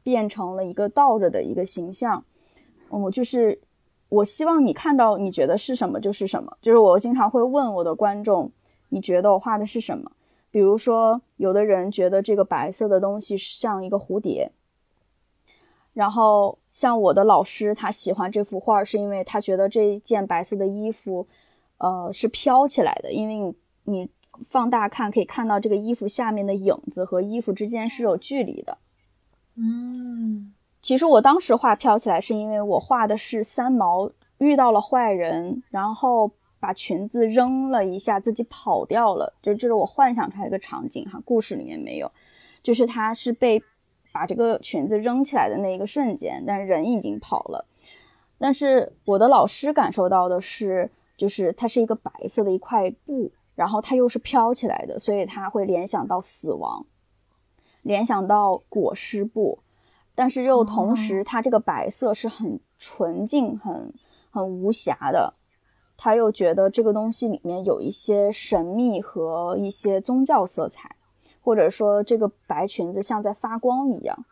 [0.01, 2.23] 变成了一个倒着的一个形象。
[2.89, 3.59] 我就是，
[4.09, 6.57] 我希望你看到，你觉得是什么就是什么。
[6.61, 8.51] 就是我经常会问我的观众，
[8.89, 10.11] 你觉得我画的是什么？
[10.51, 14.51] 比如说，有的人觉得这个白色的东西像一个蝴蝶，
[15.93, 21.25] 然后像我的老师，他喜欢这幅画，是因为他觉得这件白色的衣服，
[21.77, 23.11] 呃，是飘起来的。
[23.11, 24.09] 因为你你
[24.45, 28.77] 放大看，可以看到这个衣服下面的影子和衣服之间是有距离的。
[29.55, 30.53] 嗯。
[30.81, 34.09] 其实我当时画飘起来，是因为我画的是三毛
[34.39, 36.31] 遇到了坏人，然后
[36.61, 39.33] 把裙子扔了一下，自己跑掉了。
[39.41, 42.09] 就这是我幻想出来一个场景哈，故事里面没有，
[42.63, 43.61] 就是他是被
[44.13, 47.65] 把这个裙子扔起来的那一个瞬间，但是人已经跑了。
[48.37, 56.85] 但是我的老师感受到的是，就是它是一个白色的一块布，然后它又是飘起来的，所以他会联想到死亡，
[57.81, 59.59] 联想到裹尸布。
[60.13, 63.93] 但是又同时，它这个白色是很纯净、很
[64.29, 65.33] 很无瑕的。
[66.03, 70.95] 他又觉得这个东西里面有一些神秘和一些宗教色彩，
[71.43, 74.25] 或者说这个白裙子像在发光一样。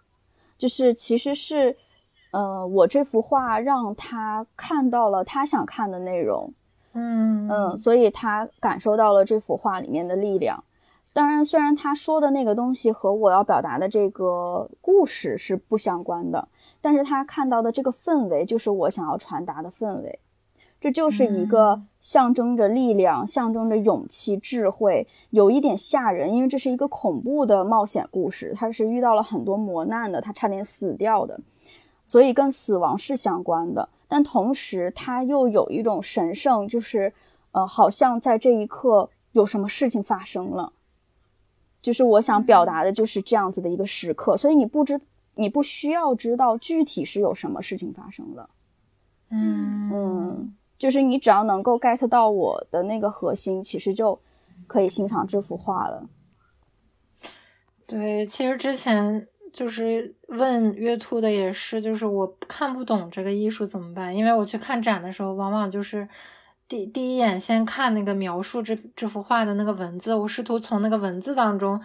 [0.58, 1.78] 就是其实是，
[2.32, 6.52] 呃，我这幅画让他看到了他想看的内容，
[6.94, 10.64] 嗯嗯，所以他感受到了这幅画里面的力量。
[11.14, 16.48] 当然，虽然他说的那个东西和我要表达的这个故事是不相关的，
[16.82, 20.20] 但是他看到的这个氛围就是我想要传达的氛围。
[20.80, 28.54] 这就是一个象征着力量、象征着勇气、智慧，有一点吓人，因为这是一个恐怖的冒险故事。
[28.56, 31.40] 他是遇到了很多磨难的，他差点死掉的，
[32.06, 33.90] 所以跟死亡是相关的。
[34.08, 37.14] 但同时，他又有一种神圣，就是
[37.52, 40.72] 呃，好像在这一刻有什么事情发生了。
[41.82, 45.00] 就是我想表达的，就是这样子的一个时刻，所以你不知，
[45.36, 48.50] 你不需要知道具体是有什么事情发生了，
[49.30, 54.20] 嗯嗯，就是你只要能够 get 到我的那个核心，其实就
[54.66, 56.10] 可以欣赏这幅画了。
[57.86, 64.16] 对，其实之前就是问月兔的也是，就是我看不懂这个艺术怎么办？
[64.16, 66.10] 因为我去看展的时候，往往就是。
[66.68, 71.82] 第第一眼先看那个描述这这幅画的那个文字，我试图从那个文字当中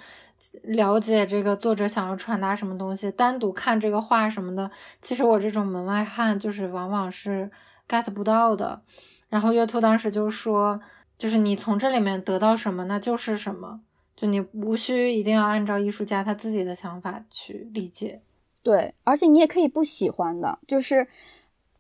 [0.65, 3.11] 了解这个作者想要传达什么东西。
[3.11, 7.51] 单独看这个画什么的，其实我这种门外汉就是往往是
[7.89, 8.83] get 不到的。
[9.29, 10.81] 然后月兔当时就说，
[11.19, 13.81] 就是你从这里面得到什么，那就是什么。
[14.17, 18.23] 就你无需一定要按照艺术家他自己的想法去理解。
[18.63, 21.09] 对，而且你也可以不喜欢的，就是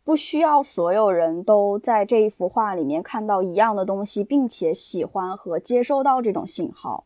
[0.02, 7.04] 不需要所有人都在这一幅画里面看到一样的东西，并且喜欢和接收到这种信号。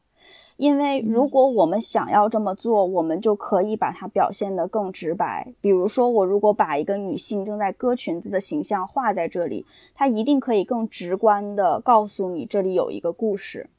[0.58, 5.54] 因为如果我们想要这么做，我们就可以把它表现得更直白。
[5.60, 13.70] 比如说，我如果把一个女性正在割裙子的形象画在这里，它一定可以更直观地告诉你这里有一个故事。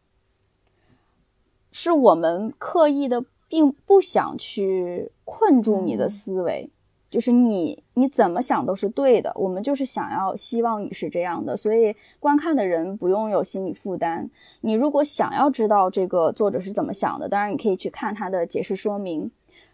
[1.73, 6.69] 是我们刻意的，并不想去困住你的思维。
[7.09, 14.29] 就是你你怎么想都是对的，我们就是想要希望你是这样的，所以观看的人不用有心理负担。
[14.61, 19.31] 你如果想要知道这个作者是怎么想的，当然你可以去看他的解释说明，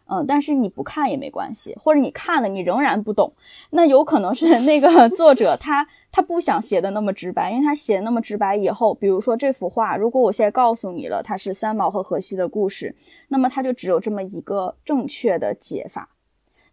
[0.08, 3.34] 嗯，但是你不看也没关系，或者你看了你仍然不懂，
[3.72, 12.96] 那有可能是 那个作者他他不想写的那么直白，因为他写那么直白以后，比如说这幅画，如果我现在告诉你了它是三毛和荷西的故事，
[13.28, 16.15] 那么它就只有这么一个正确的解法。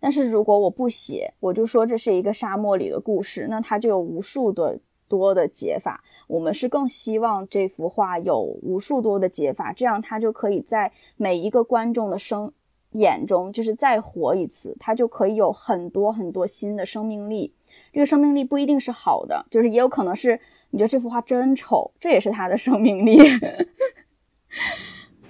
[0.03, 6.03] 但是如果我不写，我就说这是一个沙漠里的故事，那它就有无数的多的解法。
[6.27, 12.53] 我们是更希望这幅画有无数多的解法，这样它就可以在每一个观众的生
[12.95, 17.55] 眼中，就是再活一次，它就可以有很多很多新的生命力。
[17.93, 23.21] 这个生命力不一定是好的，就是也有可能是你觉得这幅画真丑，这也是它的生命力。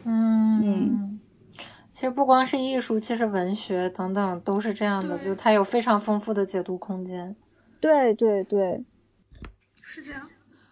[0.04, 1.20] 嗯 嗯。
[2.02, 7.36] 其实不光是艺术，其实文学等等都是这样的，就它有非常丰富的解读空间。
[7.78, 8.84] 对对对，
[9.80, 10.28] 是这样。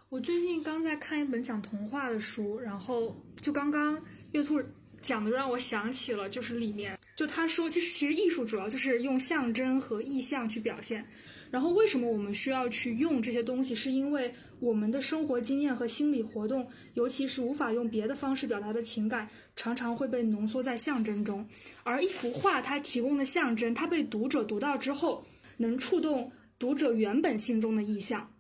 [0.09, 3.97] 我最近刚在看一本讲童话的书，然后就刚刚
[4.33, 4.61] 月兔
[5.01, 11.07] 讲的让我想起了，就是里面就他说，其实其实艺术主要就是用象征和意象去表现。
[11.51, 13.75] 然后为什么我们需要去用这些东西？
[13.75, 21.45] 是因为我们的生活经验和心理活动，尤其是无法用别的方式表达的情感，常常会被浓缩在象征中。
[21.83, 25.25] 而一幅画它提供的象征，它被读者读到之后，
[25.57, 28.33] 能触动读者原本心中的意象，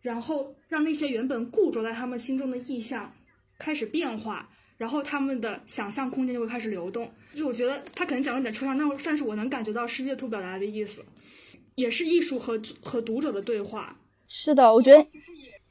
[0.00, 3.12] 然后让那些原本固着在他们心中的意象
[3.58, 7.08] 开始变化，然后他们的想象空间就会开始流动。
[7.34, 11.04] 就我觉得他可能讲的有点抽象，那但是我能感觉到是月兔表达的意思。
[11.76, 13.96] 也是艺术和和读者的对话。
[14.26, 15.04] 是的，我觉得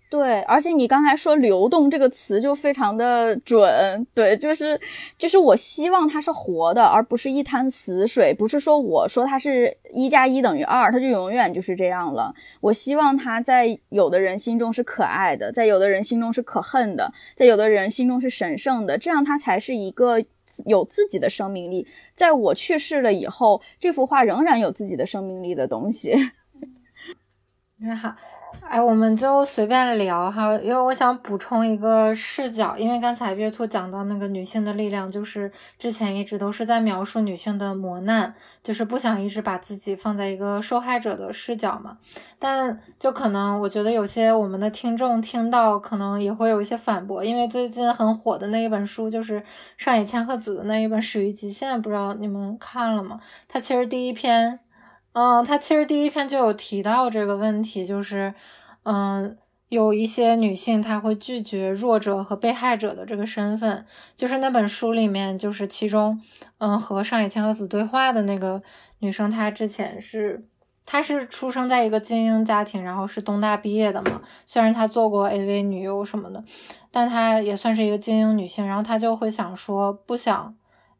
[0.09, 4.07] 对，而且你刚才说“流动”这个词就非常的准。
[4.13, 4.79] 对，就是
[5.17, 8.33] 就是我希望它是活的，而不是一滩死水。
[8.33, 12.33] 不是说我说它是一加一等于二，它就永远就是这样了。
[12.61, 18.97] 我希望它在有的人心中是可爱的，在有的人心中是可恨的，在有的人心中是神圣的。
[18.97, 20.23] 这样它才是一个。
[20.65, 26.15] 有自己的生命力，在我去世了以后，这幅画仍然有自己的生命力的东西。
[27.77, 28.15] 你好。
[28.61, 41.97] 哎，我们就随便聊哈，因为我想补充一个视角，因为刚才月兔讲到那个女性的力量，就是之前一直都是在描述女性的磨难，就是不想一直把自己放在一个受害者的视角嘛。
[42.37, 49.41] 但就可能我觉得有些我们的听众听到，可能也会有一些反驳，因为最近很火的那一本书就是
[49.77, 53.21] 上野千鹤子的那一本《始于极限》，不知道你们看了吗？
[53.47, 54.59] 它其实第一篇。
[55.15, 58.33] 嗯，他其实第一篇就有提到这个问题，就是，
[58.83, 59.37] 嗯，
[59.69, 63.85] 有一些女性她会拒绝弱者和被害者的这个身份，
[64.17, 66.21] 就是那本书里面，就是其中，
[66.57, 68.61] 嗯，和上野千鹤子对话的那个
[68.99, 70.45] 女生，她之前是，
[70.83, 76.43] 她是出生在一个精英家庭，然后是东大毕业的嘛，虽然她做过 AV 女优什么的，
[76.91, 80.53] 但她也算是一个精英女性，然后她就会想说，不想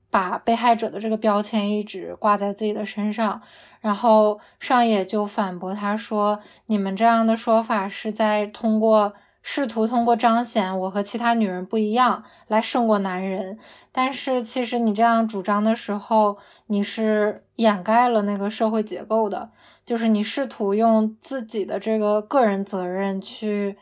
[0.10, 3.42] 把被害者的这个标签一直挂在自己的身上。
[3.86, 13.60] 然后上野就反驳他说：“你们这样的说法是在通过试图通过彰显我和其他女人不一样来胜过男人，
[13.92, 19.52] 但是其实你这样主张的时候，你是掩盖了那个社会结构的，
[19.86, 23.78] 就是你试图用自己的这个个人责任去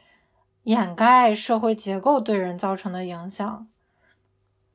[0.64, 3.68] 掩盖社会结构对人造成的影响，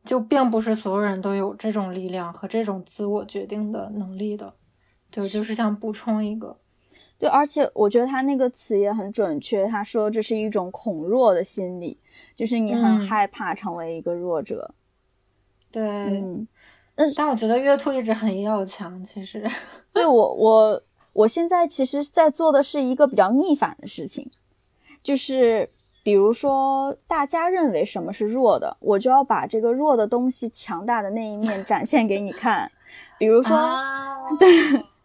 [0.02, 4.54] 就并不是所有人都有这种力量和这种自我决定的能力的。”
[5.10, 6.56] 对，就是想补充一个，
[7.18, 9.66] 对，而且我觉得他那个词也很准确。
[9.66, 11.98] 他说这是一种恐弱的心理，
[12.36, 14.74] 就是你很害怕成为一个弱者。
[15.70, 16.46] 对，嗯，
[17.16, 19.48] 但我觉得月兔一直很要强，其实。
[19.92, 20.82] 对我，我
[21.12, 24.30] 我现在其实在做的是一个比较逆反的事情，
[25.02, 25.70] 就是
[26.02, 32.70] 比如说大家认为什么是弱的，我就要把这个弱的东西强大的那一面展现给你看。
[33.18, 33.56] 比如说，
[34.40, 34.48] 对，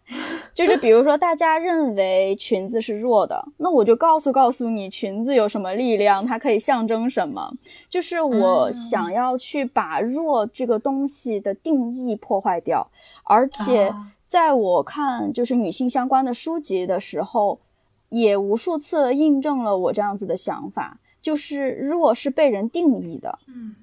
[0.53, 7.51] 就是比如说，大家认为裙子是弱的，那我就告诉告诉你，裙子有什么力量，它可以象征什么。
[7.89, 12.87] 就是我想要去把弱这个东西的定义破坏掉，
[13.23, 13.91] 而且
[14.27, 17.59] 在我看就是女性相关的书籍的时候，
[18.09, 23.39] 也无数次印证了我这样子的想法，就是弱是被人定义的。
[23.47, 23.75] 嗯。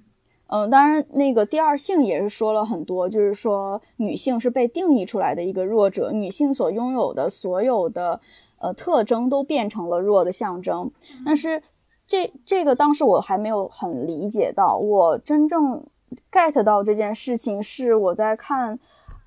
[0.52, 8.20] 嗯，当然，那个第二性也是说了很多，就是说女性是被定义出来的一个弱者，女性所拥有的所有的
[8.58, 10.90] 呃特征都变成了弱的象征。
[11.24, 11.62] 但是
[12.04, 15.86] 这这个当时我还没有很理解到，我真正
[16.32, 18.76] get 到这件事情是我在看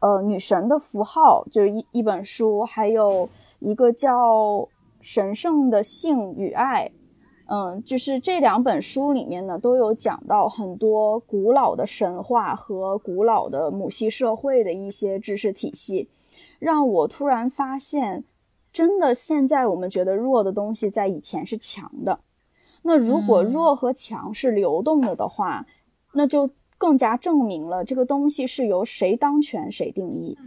[0.01, 4.67] 呃女神的符号，就是一一本书，还有一个叫
[4.99, 6.91] 神圣的性与爱。
[7.45, 16.09] 嗯，就是这两本书里面呢，都有讲到很多古老的神话和古老的母系社会的一些知识体系，
[16.59, 18.23] 让我突然发现，
[18.71, 22.21] 真的现在我们觉得弱的东西，在以前是强的。
[22.81, 25.65] 那如果弱和强是流动的的话，
[26.13, 30.37] 那就更加证明了这个东西是由谁当权谁定义。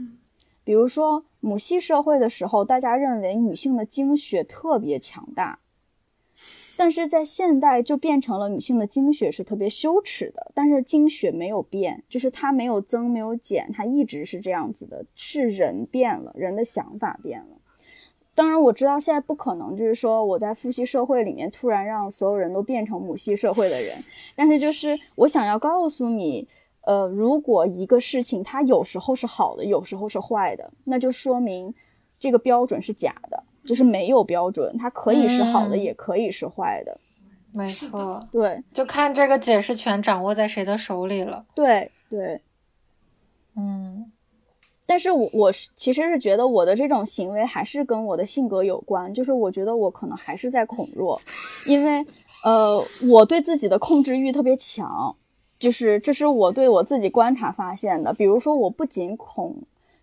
[0.65, 5.61] 比如说母系社会的时候，大家认为女性的精血特别强大。
[6.77, 17.57] 但是在现代就变成了女性的经血是特别羞耻的，但是经血没有变，就是它没有增没有减，它一直是这样子的，是人变了，人的想法变了。
[18.35, 23.97] 当然我知道现在不可能，就是说我在父系社会里面突然让所有人都变成母系社会的人，
[24.35, 26.47] 但是就是我想要告诉你，
[26.83, 31.75] 呃，如果一个事情它有时候是好的，有时候是坏的，那就说明
[32.19, 33.43] 这个标准是假的。
[33.67, 36.97] 就是没有标准，它可以是好的，也可以是坏的。
[37.53, 41.45] 没错，对，就看这个解释权掌握在谁的手里了。
[41.55, 42.41] 对对，
[43.57, 44.13] 嗯。
[44.89, 51.21] 但是我我是其实是觉得我的这种行为还是跟我的性格有关，就是我觉得我可能还是在恐弱，
[51.67, 52.07] 因为
[52.45, 55.17] 呃，我对自己的控制欲特别强，
[55.59, 58.13] 就是这是我对我自己观察发现的。
[58.15, 59.57] 比如说，我不仅恐。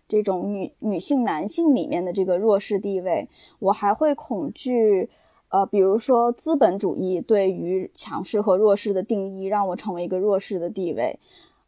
[0.08, 3.28] 这种女女性、男性里面的这个弱势地位，
[3.58, 5.08] 我还会恐惧，
[5.48, 11.18] 呃，比如说资本主义对于强势和弱势的定义，让我成为一个弱势的地位。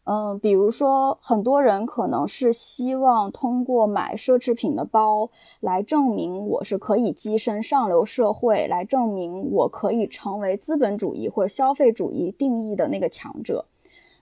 [0.09, 5.28] 嗯，比如说很多人可能是希望通过买奢侈品的包
[5.59, 13.64] 来证明我是可以跻身上流社会，来证明我可以成为资本主义或者消费主义定义的那个强者。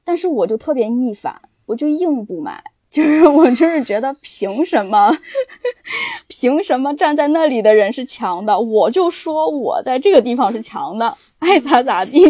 [0.04, 2.64] 但是我就特别逆反，我就硬不买。
[2.94, 5.10] 就是我就是觉得凭什么，
[6.28, 12.20] 凭什么站在那里的人是强的，我就说我在这个地方是强的，爱咋咋地。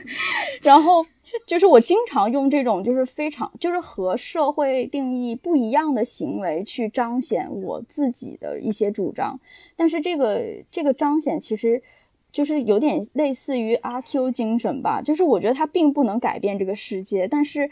[0.60, 1.02] 然后
[1.46, 9.40] 就是我经常用这种就是非常就是和社会定义不一样的行为去彰显我自己的一些主张，
[9.74, 11.82] 但是这个这个彰显其实
[12.30, 17.70] 就是有点类似于阿 Q 精神吧，就是我觉得它并不能改变这个世界，但是。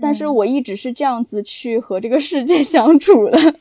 [0.00, 3.38] 但是我一直是这样子去和这个世界 相处的。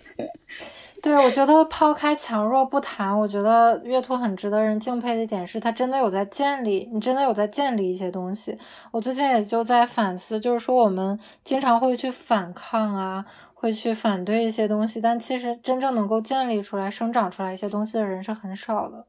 [1.00, 8.58] 对，我觉得抛开强弱不谈，我觉得月兔很值得人敬佩的一点是，他真的有在建立，你真的有在建立一些东西。
[8.92, 13.24] 我最近也就在反思，就是说我们经常会去反抗啊，
[13.54, 19.06] 会去反对一些东西，但其实真正能够建立出来、生长出来一些东西的人是很少的。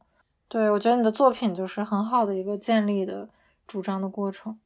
[0.47, 3.29] 对，我觉得你的作品就是很好的一个建立的
[3.67, 4.59] 主张的过程。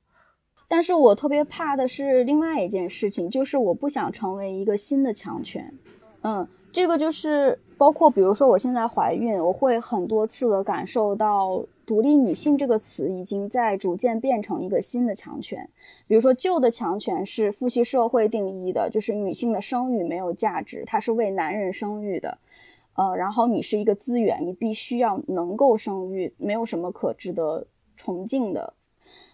[0.72, 5.70] 但是我特别怕的是另外一件事情，就是我不想成为一个新的强权。
[6.22, 15.68] 嗯，这个就是包括，比如说我现在怀孕，我会很多次的感受到“独立女性”这个词已经在逐渐变成一个新的强权。
[16.08, 22.38] 比如说旧的强权是父系社会定义的，就是女性的生育没有价值，它是为男人生育的。
[22.94, 28.72] 呃，然后你是一个资源，你必须要能够生育，没有什么可值得崇敬的。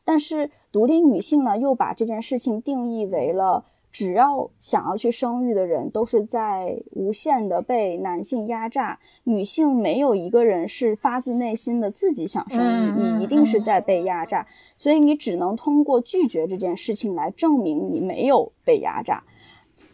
[0.08, 8.98] 但是独立女性呢，又把这件事情定义为了，只要想要去生育的人，都是在无限的被男性压榨。
[9.24, 14.46] 女性没有一个人是发自内心的自己想生育，你一定是在被压榨。
[14.76, 19.22] 所以你只能通过拒绝这件事情来证明你没有被压榨。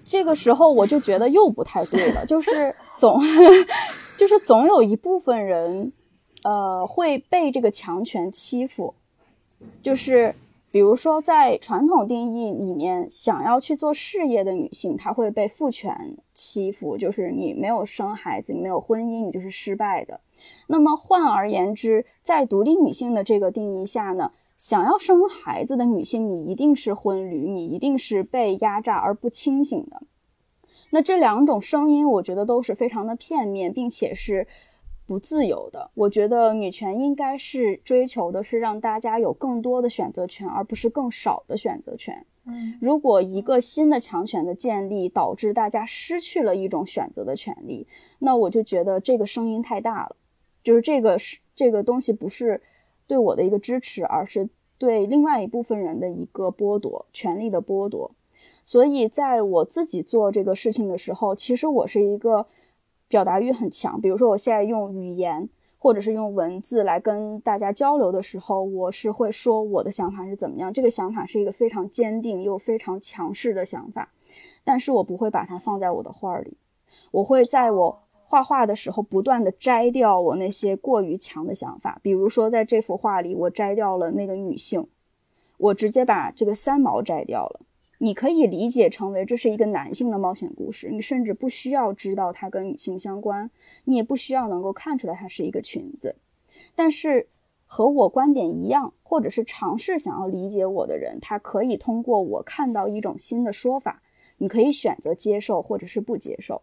[0.04, 3.20] 这个时候我就觉得又不太对了，就是总，
[4.16, 5.92] 就是总有一部分人，
[6.44, 8.94] 呃，会被这个强权欺负。
[9.82, 10.34] 就是，
[10.70, 16.96] 比如说，在传统定义里面，想要去做事业的女性，她会被父权欺负。
[16.96, 20.20] 就是你没有生孩子，你没有婚姻，你就是失败的。
[20.66, 30.02] 那么换而言之，在独立女性的这个定义下呢，想要生孩子的女性，你一定是婚驴，你一定是被压榨而不清醒的。
[30.90, 34.46] 那这两种声音，我觉得都是非常的片面，并且是
[35.06, 35.90] 不自由的。
[35.94, 42.24] 我觉得女权应该是追求的是让大家有更多的选择权，而不是更少的选择权。
[42.46, 47.86] 嗯，如果一个新的强权的建立导致大家失去了一种选择的权利，
[48.18, 50.16] 那我就觉得这个声音太大了，
[50.62, 52.60] 就是这个是这个东西不是
[53.06, 58.10] 对我的一个支持，而是对另外一部分人的一个剥夺，权利的剥夺。
[58.62, 62.46] 所以在我自己做这个事情的时候，其实我是一个
[63.08, 64.00] 表达欲很强。
[64.00, 65.48] 比如说，我现在用语言
[65.78, 70.72] 或者是用文字来跟大家交流的时候，我是会说我的想法是怎么样。
[70.72, 74.10] 这个想法是一个非常坚定又非常强势的想法，
[74.64, 76.56] 但是我不会把它放在我的画里。
[77.10, 82.00] 我会在我画画的时候不断的摘掉我那些过于强的想法。
[82.02, 84.86] 比如说，在这幅画里，我摘掉了那个女性，
[85.58, 87.60] 我直接把这个三毛摘掉了。
[87.98, 93.50] 你可以理解成为这是一个男性的冒险故事，你甚至不需要知道它跟女性相关，
[93.84, 96.16] 你也不需要能够看出来它是一个裙子。
[96.74, 97.28] 但是
[97.66, 104.02] 和我观点一样，或者是尝试想要理解我的人，他可以通过我看到一种新的说法，
[104.38, 106.62] 你可以选择接受或者是不接受。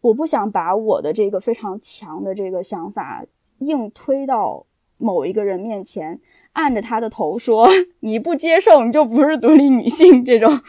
[0.00, 3.24] 我不想把我的这个非常强的这个想法
[3.58, 4.66] 硬推到
[4.98, 6.20] 某一个人面前。
[6.52, 7.66] 按着他的头说
[8.00, 10.60] ：“你不接受，你就不是独立女性。”这种，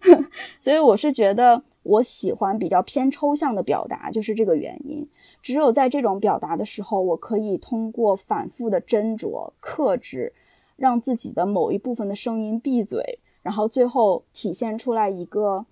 [0.60, 5.06] 所以我是觉得我喜欢比较偏抽象的表达，就是这个原因。
[5.42, 10.32] 只有在这种表达的时候，我可以通过反复的斟酌、克制，
[10.76, 15.66] 让自己的某一部分的声音闭嘴，然后最后体现出来一个。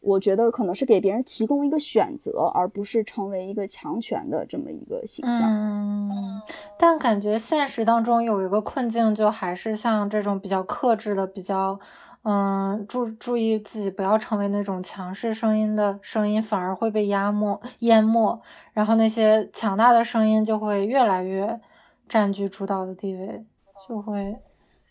[0.00, 5.42] 我觉得可能是给别人提供一个选择，而不是成为一个强权的这么一个形象。
[5.42, 6.40] 嗯，
[6.78, 11.80] 但感觉现实当中有一个困境，就还是像这种比较克制的、比较
[12.22, 18.40] 嗯注注意自己不要成为那种强势声音的声音，反而会被压没淹没，
[18.72, 21.60] 然后那些强大的声音就会越来越
[22.08, 23.44] 占据主导的地位，
[23.88, 24.36] 就会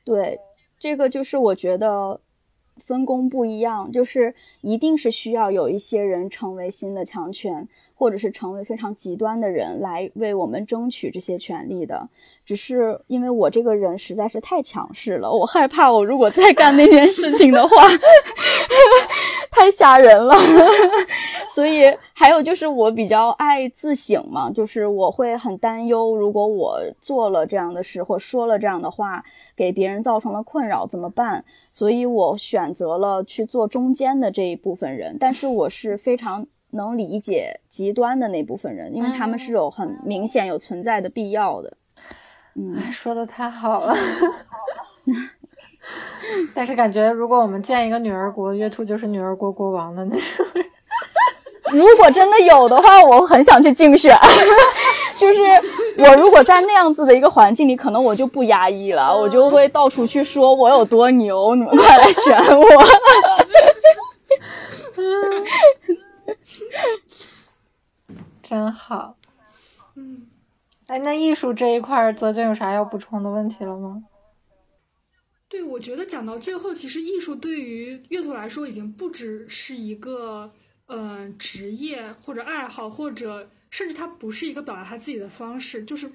[0.04, 0.38] 对
[0.78, 2.20] 这个就是我觉得。
[2.78, 12.08] 分工不一样，就是一定是需要有一些人成为新的强权，或者是成为非常极端的人来为我们争取这些权利的。
[12.44, 17.76] 只是因为我这个人实在是太强势了，我害怕我如果再干那件事情的话，
[19.56, 20.36] 太吓人了。
[21.56, 21.84] 所以
[22.14, 29.24] 还有就是我比较爱自省嘛，就是我会很担忧，如果我做了这样的事或说了这样的话，
[29.56, 31.46] 给别人造成了困扰怎么办？
[31.72, 41.78] 所以我选择了去做中间的这一部分人，但是我是非常能理解极端的那部分人，因为他们是有很明显有存在的必要的。
[42.56, 43.96] 嗯，说的太好了，
[46.54, 50.46] 但是感觉如果我们建一个女儿国，月兔就是女儿国国王的那种。
[51.72, 54.18] 如果真的有的话，我很想去竞选。
[55.18, 55.40] 就是
[55.98, 62.66] 我如果在那样子的一个环境里，可能我就不压抑了，我就会到处去说我有多牛，你们快来选我。
[68.44, 69.16] 真好。
[69.96, 70.28] 嗯。
[70.88, 74.04] 哎，那艺术这一块，泽君有啥要补充的问题了吗？
[75.56, 80.52] 对，我觉得讲到最后，其实艺术对于乐图来说，已经不只是一个
[80.88, 86.12] 嗯职业或者爱好，或者甚至它不是一个表达他自己的方式，就是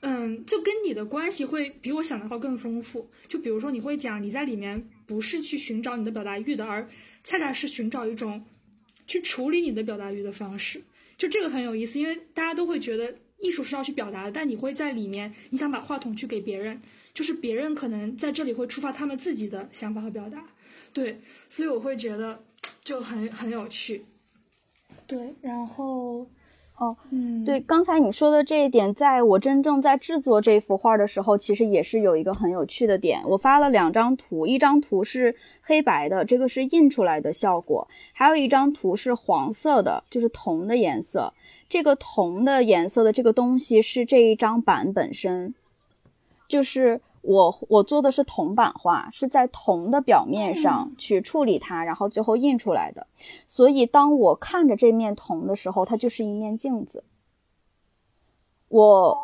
[0.00, 3.10] 嗯，就跟你的关系会比我想的要更丰富。
[3.28, 6.88] 就比如说，你会讲你在里面不是去寻找你的表达欲的，而
[7.22, 8.42] 恰恰是寻找一种
[9.06, 10.82] 去处理你的表达欲的方式。
[11.18, 13.14] 就这个很有意思，因为大家都会觉得。
[13.42, 16.80] 艺术是要去表达的，但你会在里面，你想把话筒去给别人，
[17.14, 20.44] 就是别人可能在这里会触发他们自己的想法和表达，
[20.92, 22.42] 对，所以我会觉得
[22.82, 24.04] 就很很有趣，
[25.06, 26.26] 对，然后。
[26.78, 33.22] 哦，嗯，对，刚才你说的这一点，在我真正在制作这幅画的时候，其实也是有一个很有趣的点。
[33.24, 41.32] 我发了两张图，一张图是黑白的，这个是印出来的效果；还有一张图是黄色的，就是铜的颜色。
[41.68, 45.54] 这个铜的颜色的这个东西是这一张板本身，
[46.52, 47.00] 就是。
[47.24, 53.06] 我我做的是铜版画，是在铜的表面上去处理它，然后最后印出来的。
[53.46, 57.04] 所以当我看着这面铜的时候，它就是一面镜子。
[58.66, 59.16] 我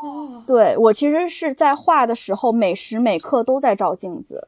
[0.47, 4.47] 对我其实是在画的时候，每时每刻都在照镜子。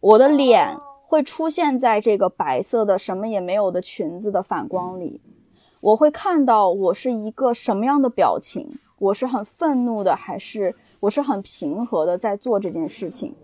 [0.00, 5.20] 我的脸会出现在这个白色的什么也没有的裙子的反光里，
[5.82, 8.78] 我会看到我是一个什么样的表情。
[8.98, 13.34] 我是很愤怒的，还是我是很平和的在做这件事情？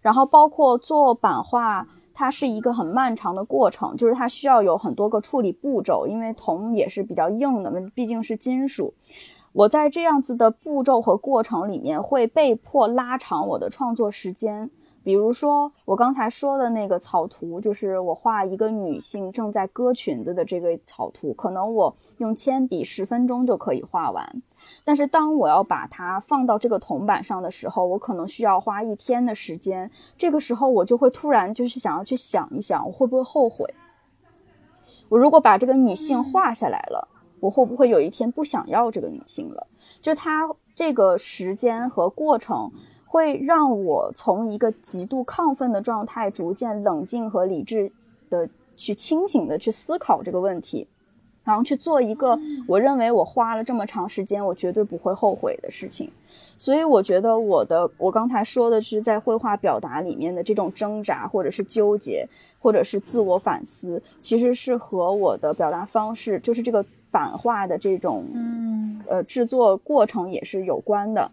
[0.00, 8.94] 然后包括做版画，它是一个很漫长的过程，就是它需要有很多个处理步骤，因为铜也是比较硬的，毕竟是金属。
[9.52, 14.70] 我在这样子的步骤和过程里面，会被迫拉长我的创作时间。
[15.04, 24.42] 比如说，我刚才说的那个草图，就是我画一个女性正在割裙子的这个草图，可能我用铅笔十分钟就可以画完。
[24.84, 29.90] 但是当我要把它放到这个铜板上的时候，我可能需要花一天的时间。
[30.16, 33.74] 这个时候，我就会突然就是想要去想一想，我会不会后悔？
[35.08, 37.08] 我如果把这个女性画下来了，
[37.40, 39.66] 我会不会有一天不想要这个女性了？
[40.00, 42.70] 就它这个时间和过程。
[43.12, 47.92] 会让我从一个极度亢奋的状态，逐渐冷静和理智
[48.30, 50.86] 的去清醒的去思考这个问题，
[51.44, 56.10] 然后去做一个我认为我花了这么长时间，我绝对不会后悔的事情。
[56.56, 62.26] 所以我觉得我的我刚才说的是在绘画表达里面的这种挣扎，或者是纠结，
[62.58, 71.30] 或者是自我反思，其实是和我的表达方式，就是这个版画的这种嗯呃制作过程也是有关的。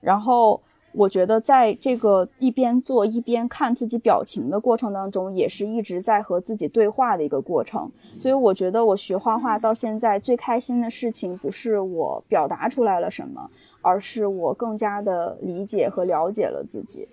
[0.00, 0.60] 然后。
[0.92, 7.90] 我觉得在这个一边做一边看自己表情的过程当中，也是一直在和自己对话的一个过程。
[8.18, 17.08] 所以我觉得我学画画到现在最开心的事情，不是我表达出来了什么，而是我更加的理解和了解了自己。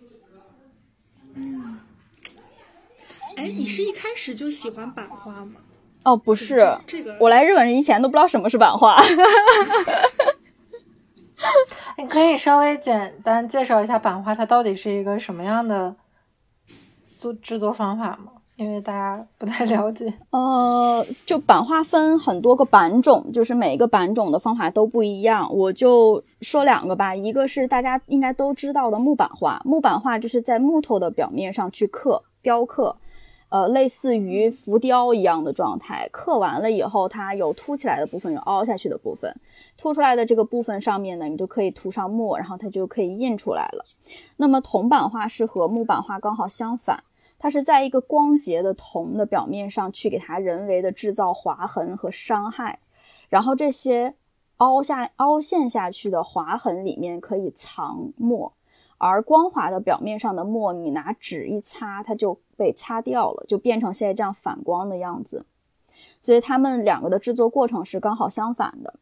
[1.35, 1.79] 嗯，
[3.37, 5.53] 哎，你是一开始就喜欢版画吗？
[6.03, 8.97] 哦，不是，这个我来日本以前都不知道什么是版画。
[11.97, 15.95] 你可以稍微简单介绍一下版画，它到底是一个什么样的
[17.11, 18.33] 做制作方法吗？
[18.55, 20.13] 因为大家不太了解。
[20.31, 25.49] 呃，就版画分很多个版种，就是每一个版种的方法都不一样。
[25.55, 32.97] 我就说两个吧，一个是大家应该都知道的木版画，木版画就是在木头的表面上去刻雕刻。
[33.49, 39.35] 呃，类似于浮雕一样的状态，刻完了以后，它有凸起来的部分，有凹下去的部分。
[39.75, 43.83] 凸出来的这个部分上面呢，你就可以涂上墨，然后它就可以印出来了。
[44.37, 47.03] 那么铜版画是和木版画刚好相反，
[47.39, 52.79] 它是在一个光洁的铜的表面上去给它人为的制造划痕和伤害，
[53.29, 54.13] 然后这些
[54.57, 58.53] 凹下凹陷下去的划痕里面可以藏墨。
[58.99, 65.45] 而光滑的表面上的墨，你拿纸一擦，它就被擦掉了，就变成现在这样反光的样子。
[66.21, 68.99] 所以它们两个的制作过程是刚好相反的。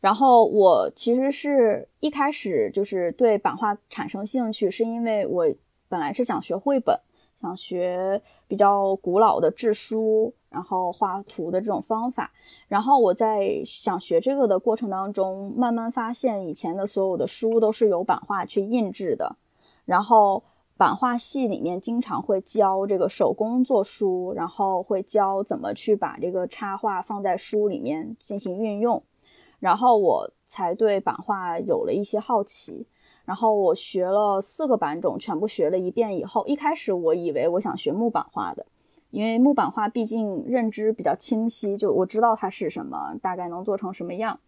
[0.00, 5.46] 然后我其实是一开始就是对版画产生兴趣，是因为我
[5.88, 6.98] 本来是想学绘本。
[7.44, 12.32] 想学比较古老的制书，然后画图的这种方法。
[12.68, 19.36] 然后我在想学这个的过程当中，慢慢发现以前的所有的书都是由版画去印制的。
[19.84, 20.42] 然后
[20.78, 29.02] 版画系里面经常会教这个手工做书，然后会教怎么去把这个插画放在书里面进行运用。
[29.60, 32.86] 然后我才对版画有了一些好奇。
[33.24, 38.66] 然后我学了四个版种，全部学了一遍以后，一开始我以为我想学木版画的，
[39.10, 44.38] 因为木版画毕竟认知比较清晰，就我知道它是什么，大概能做成什么样。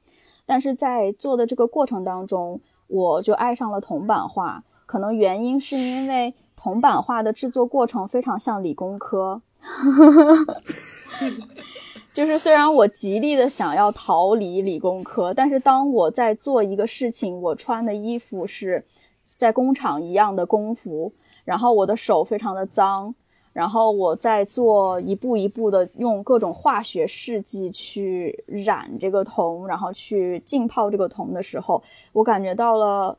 [0.45, 9.41] 但是在做的这个过程当中，我就爱上了铜版画，可能原因是因为铜版画的制作过程非常像理工科。
[12.17, 18.83] 就是虽然我极力的想要逃离理工科，但是当我在做一个事情，我穿的衣服是
[19.23, 21.13] 在工厂一样的工服，
[21.45, 23.15] 然后我的手非常的脏，
[23.53, 31.83] 然后我在做一步一步的用各种化学试剂去染这个铜，然后去浸泡这个铜的时候，
[32.15, 33.19] 我感觉到了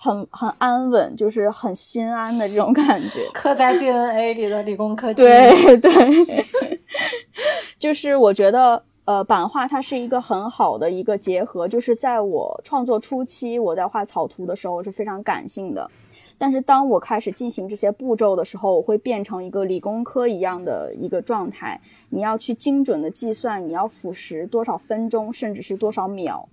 [0.00, 3.28] 很很安稳，就是很心安的这种感觉。
[3.34, 6.46] 刻在 DNA 里的理工科 技，对对。
[7.80, 11.66] 就是我觉得，呃，版画它是一个很好的一个结合。
[11.66, 15.90] 就是在我创作初期，我在画草图的时候是非常感性的，
[16.38, 21.80] 但是当我开始进行这些步骤的时候，我会变成一个理工科一样的一个状态。
[22.08, 26.48] 你要去精准的计算，你要腐蚀多少分钟，甚至是多少秒。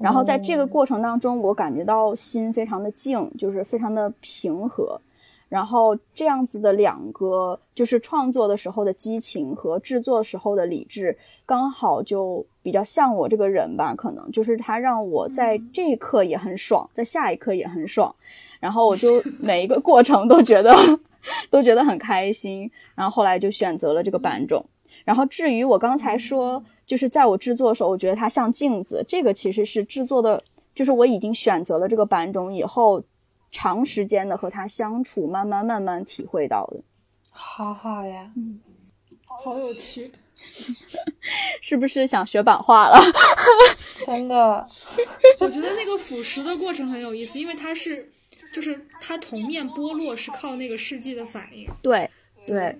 [0.00, 4.98] 然后在这个过程当中，我感觉到心非常的静，就是非常的平和。
[5.48, 13.92] 然后这样子的两个，就是创作的时候的激情和制作时候的理智，刚好就比较像我这个人吧。
[13.96, 18.14] 可能就是他让我在这一刻也很爽，在下一刻也很爽。
[18.60, 20.72] 然后我就 每一个过程都觉得
[21.50, 22.70] 都觉得很开心。
[22.94, 24.64] 然后后来就选择了这个版种。
[25.04, 29.04] 然后至于我刚才说，就是在我制作的时候，我觉得它像镜子。
[29.08, 30.42] 这个其实是制作的，
[30.74, 33.00] 就是我已经选择了这个版种以后。
[33.52, 36.80] 长时间的和它相处，慢慢慢慢体会到的。
[37.32, 38.60] 好好呀，嗯，
[39.26, 40.12] 好有趣，
[41.60, 42.96] 是不是想学版画了？
[44.06, 44.64] 真的，
[45.40, 48.08] 我觉得那个腐蚀的过程很有意思，因为它是，
[48.54, 51.68] 就是它铜面剥落是靠那个试剂的反应。
[51.82, 52.08] 对
[52.46, 52.78] 对，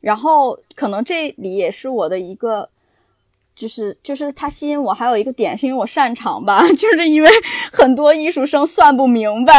[0.00, 2.70] 然后可能这里也是我的一个。
[3.54, 7.30] 就是就是它吸引我，还有一个点是因为我擅长吧， 就是因为
[7.72, 9.52] 很多艺术生算不明白，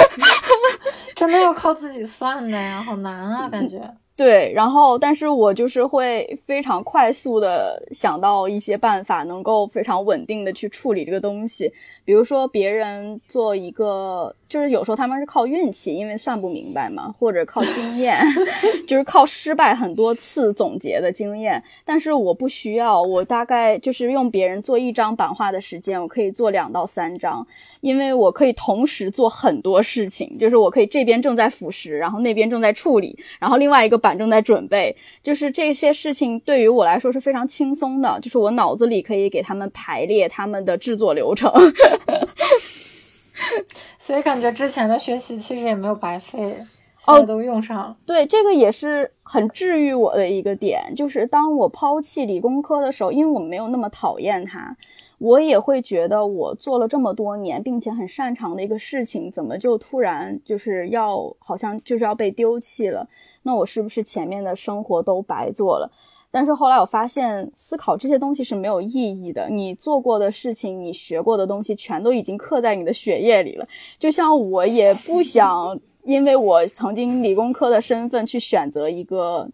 [1.16, 3.80] 真的要靠自己算的呀，好难啊，感觉。
[4.16, 11.72] 对，然后但是我就是会非常快速的想到一些办法，能够非常稳定的去处理这个东西。
[12.04, 18.16] 比如说别人做一个，就是有时候他们是靠运气，因为算不明白嘛，或者靠经验，
[18.86, 21.62] 就是靠失败很多次总结的经验。
[21.84, 27.44] 但是我不需要，我大概就是用别人做一张版画的时间，我可以做两到三张，
[27.80, 34.20] 因为我可以同时做很多事情，就是我可以这边正在腐蚀，然后那边正在处理，然后另外一个版。
[34.20, 41.50] 正在准备，就是这些事情对于我来说是非常轻松的，就是我脑子里可以给他们排列他们的制作流程，
[43.98, 46.64] 所以感觉之前的学习其实也没有白费，
[47.06, 47.96] 哦都用上了。
[48.04, 54.76] 对，这个也是很治愈我的一个点，就是当我抛弃理工科的时候，因为我没有那么讨厌它。
[55.18, 63.06] 我也会觉得，我做了这么多年，并且很擅长的一个事情，怎么就突然就是要好像就是要被丢弃了？
[63.42, 65.92] 那我是不是前面的生活都白做了？
[66.30, 69.48] 但是后来我发现，思考这些东西是没有意义的。
[69.48, 73.66] 你做过的事情，你学过的东西，全都已经刻在你的血液里了。
[73.98, 79.48] 就像我也不想，因为我曾经理工科的身份去选择一个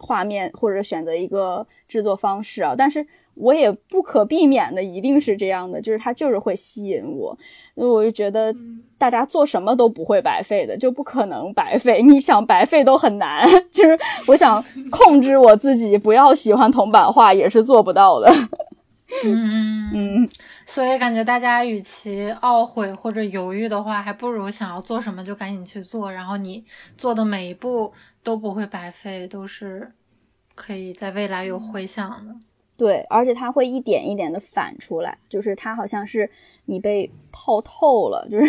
[0.00, 3.06] 画面，或者选择一个制作方式啊，但是。
[3.34, 7.36] 我也不可避免的，一定是这样的，就是它就是会吸引我，
[7.74, 8.54] 那我就觉得
[8.98, 12.02] 大家做什么都不会白费的，就不可能白费。
[12.02, 18.32] 你想白费都很难， 就是我想控制我自己不要喜欢铜版画，也是做不到的。
[19.24, 20.28] 嗯嗯，
[20.64, 26.64] 所以感觉大家与其懊悔或者犹豫的话，还不如想要做什么就赶紧去做，然后你
[26.96, 29.92] 做的每一步都不会白费，都是
[30.54, 32.34] 可以在未来有回响的。
[32.76, 36.28] 对，而且它会一点一点的反出来，就是它好像是
[36.64, 38.46] 你被泡透了，就是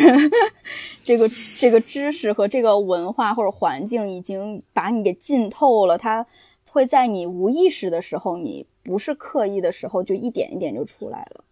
[1.04, 6.26] 这个这个知识和这个文化或者环境已经把你给浸透了，它
[6.72, 11.44] 会在你无意识的时候，你不是刻意的时候，就一点一点就出来了。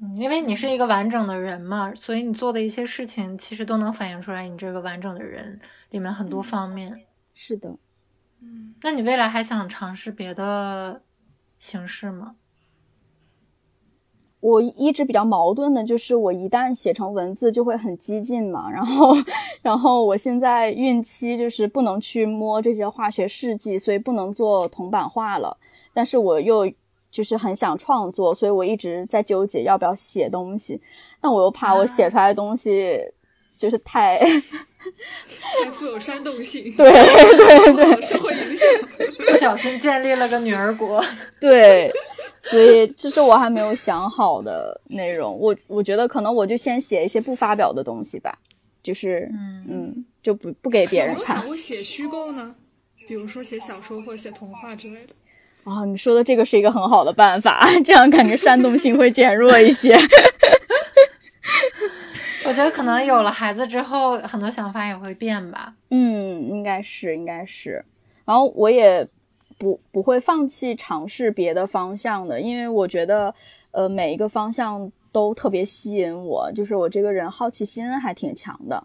[0.00, 5.58] 嗯，因为你是一个完整的人嘛，所以你做的一些事情其实都能反映出来你这个完整的人
[5.90, 7.00] 里面很多方面。
[7.34, 7.74] 是的，
[8.40, 11.02] 嗯，那你未来还想尝试别的？
[11.60, 12.34] 形式吗？
[14.40, 19.14] 我一直比较矛盾的就是，我一旦写成文字就会很激进嘛，然后，
[19.60, 25.54] 然后我现在孕期就是不能去摸这些化学试剂，所以不能做铜版画了。
[25.92, 26.72] 但是我又
[27.10, 30.80] 就是很想创作，所以我一直在纠结要不要写东西。
[31.20, 32.98] 但我又怕我写出来的东西
[33.60, 36.88] 就是太太富有煽动性，对
[37.36, 38.66] 对对， 社会影响。
[39.30, 41.04] 不小心建立了个女儿国，
[41.38, 41.92] 对，
[42.38, 45.38] 所以这是我还没有想好的内容。
[45.38, 48.38] 我我觉得可能我就先写一些不发表的东西吧，
[48.82, 51.36] 就是嗯嗯，就不不给别人看。
[51.36, 52.54] 我想过写虚构呢？
[53.06, 55.12] 比如说写小说或者写童话之类的。
[55.64, 59.94] 啊，你说的这个是一个很好的办法，这样感觉煽动性会减弱一些。
[62.50, 65.72] 我觉得可能有了孩子之后，很多想法也会变吧。
[65.90, 67.84] 嗯，应该是，应该是。
[68.24, 69.06] 然后我也
[69.56, 73.32] 不不会放弃尝试别的方向的，因为我觉得，
[73.70, 78.84] 呃，每一个方向都特别吸引我，就是我这个人好奇心还挺强的。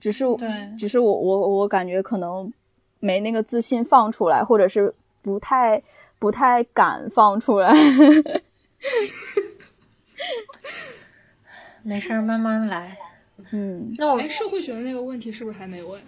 [0.00, 2.52] 只是，对，只是我我我感觉可能
[2.98, 4.92] 没那个自信放出来，或者是
[5.22, 5.80] 不太
[6.18, 7.72] 不太敢放出来。
[11.82, 12.96] 没事儿，慢慢来。
[13.52, 16.00] 嗯，那我社会学的那个问题是不是还没问？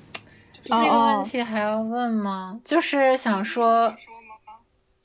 [0.68, 2.60] 那个问题还要问吗？
[2.64, 3.92] 就是想说，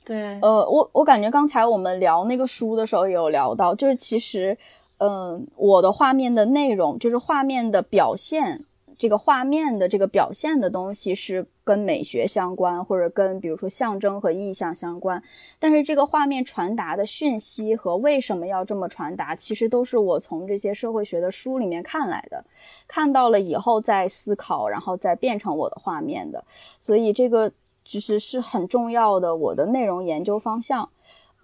[0.06, 4.56] 对，呃，我我感觉刚才我们聊那个书的时候也有聊到，就是其实，
[5.00, 8.66] 嗯，我的画面的内容，就是画面的表现。
[8.98, 15.22] 这个画面的这个表现的东西是跟美学相关，或者跟比如说象征和意象相关。
[15.60, 22.44] 但是这个画面传达的讯息和为什么要这么传达，其实都是我从这些社会学的书里面看来的，
[22.88, 26.44] 看到了以后再思考，然后再变成我的画面的。
[26.80, 27.52] 所以这个
[27.86, 30.90] 其实是很重要的我的内容研究方向。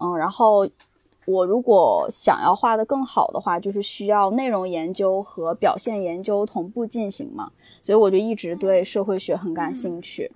[0.00, 0.68] 嗯，然后
[1.26, 7.50] 我如果想要画的更好的话，就是需要内容研究和表现研究同步进行嘛，
[7.82, 10.30] 所以我就一直对社会学很感兴趣。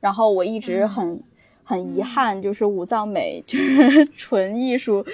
[0.00, 1.20] 然后我一直很
[1.64, 5.04] 很遗憾，就是武藏美 就是纯艺术，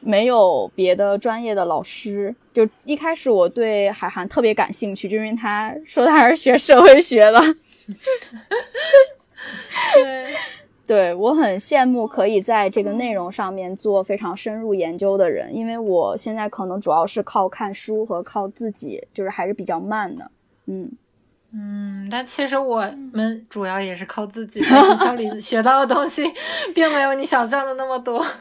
[0.00, 2.34] 没有别的专业的老师。
[2.52, 7.40] 就一开始我对海涵特别感兴趣，就因为他说他是学社会学的。
[9.94, 10.26] 对，
[10.86, 20.30] 对我很羡慕可以在这个内容上面做非常深入研究的人，因为我现在可能主要是靠看书和靠自己，就是还是比较慢的。
[20.66, 20.90] 嗯
[21.52, 26.24] 嗯，但其实我们主要也是靠自己，在学校里 学到的东西，
[26.74, 28.24] 并没有你想象的那么多。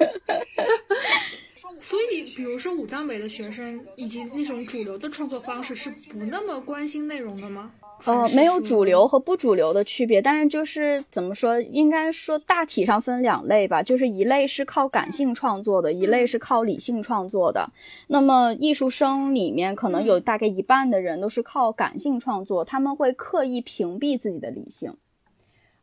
[1.80, 7.72] 所以，比如说武藏北的学生以及那种主流的创作方式，是不那么关心内容的吗？
[8.06, 17.70] 呃，没有主流和不主流的区别，但是就是怎么说，应该说大体上分两类吧，就是一类是靠感性创作的，一类是靠理性创作的。
[18.08, 24.96] 那么艺术生里面可能有大概一半的人都是靠感性创作，他们会刻意屏蔽自己的理性。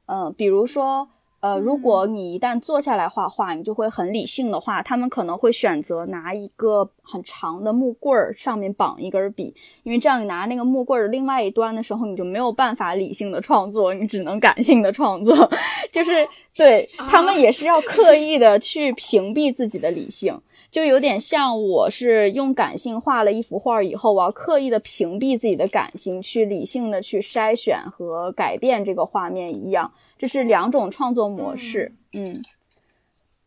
[0.07, 1.09] 嗯，比如说。
[1.41, 15.51] 呃，如果你一旦坐下来画画，你就会很理性的话，他们可能会选择拿一个很长的木棍儿，上面绑一根笔，因为这样你拿那个木棍儿的另外一端的时候，你就没有办法理性的创作，你只能感性的创作。
[15.91, 20.39] 就是对他们也是要刻意的 去屏蔽自己的理性，
[20.71, 29.91] 就有点像我是用感性画了一幅画以后，我要刻意的屏蔽自己的感性，去理性的去筛选和改变这个画面一样。
[30.21, 32.37] 这是两种创作模式，嗯，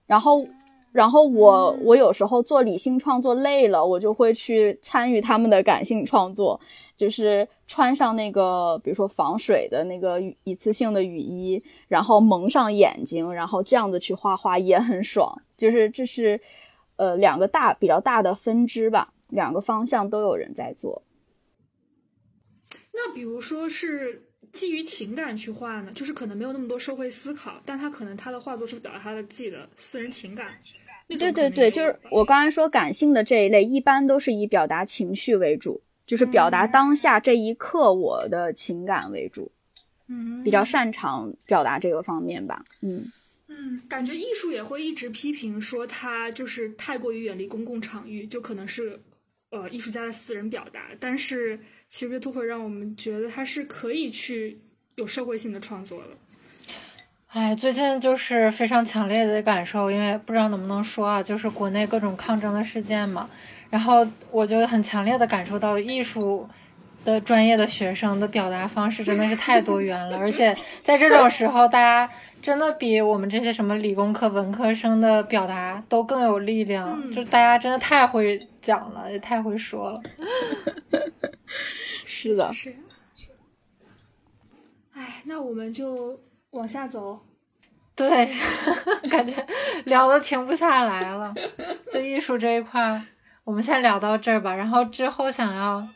[0.07, 0.43] 然后，
[0.91, 6.59] 然后我我有时候做理性创作累了，我就会去参与他们的感性创作，
[6.97, 15.31] 就是穿上那个比如说防水的那个一次性的雨衣，然后蒙上眼睛，然后这样子去画画也很爽。
[15.55, 16.41] 就是这是
[16.95, 21.03] 呃两个大比较大的分支吧，两个方向都有人在做。
[22.93, 24.23] 那比如说是。
[24.53, 30.55] 基于情感去画呢，就是可能没有那么多社会思考，但他可能他的画作是表达他的自己的私人情感。
[31.09, 39.51] 对对对，就是我刚才说感性的这一类，一般都是以表达情绪为主，就是表达当下这一刻我的情感为主。
[40.07, 42.63] 嗯，比较擅长表达这个方面吧。
[42.81, 43.11] 嗯
[43.47, 48.99] 嗯，感觉艺术也会一直批评说他就是太过于远离公共场域，就可能是
[49.53, 51.57] 呃艺术家的私人表达，但是。
[51.89, 54.59] 其实都会让我们觉得他是可以去
[54.95, 56.07] 有社会性的创作的。
[57.27, 63.29] 哎，最近就是非常强烈的感受，因为不知道能不能说啊，就是国内各种抗争的事件嘛，
[63.69, 66.49] 然后我就很强烈的感受到艺术
[67.03, 72.09] 的专业的学生的表达方式真的是太多元了，而且在这种时候，大家
[72.41, 80.01] 真的比我们这些什么理工科、文科生的表达都更有力量，就大家真的太会讲了，也太会说了。
[82.05, 82.75] 是的，是。
[84.93, 86.19] 哎，那我们就
[86.51, 87.19] 往下走。
[87.95, 88.27] 对，
[89.09, 89.33] 感觉
[89.85, 91.33] 聊的停不下来了。
[91.87, 93.01] 就艺术这一块，
[93.43, 94.55] 我们先聊到这儿吧。
[94.55, 95.87] 然后之后想要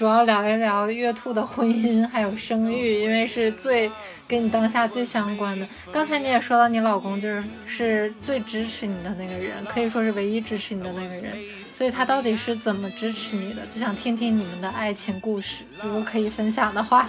[0.00, 3.90] 主要聊一聊月兔的婚姻还有生育，因为是最
[4.26, 5.68] 跟你当下最相关的。
[5.92, 11.36] 刚才你也说到，你老公就是是最支持你的那个人，可以说是唯一支持你的那个人。
[11.74, 13.60] 所以他到底是怎么支持你的？
[13.66, 17.06] 就想听听你们的爱情故事，如果可以分享的话。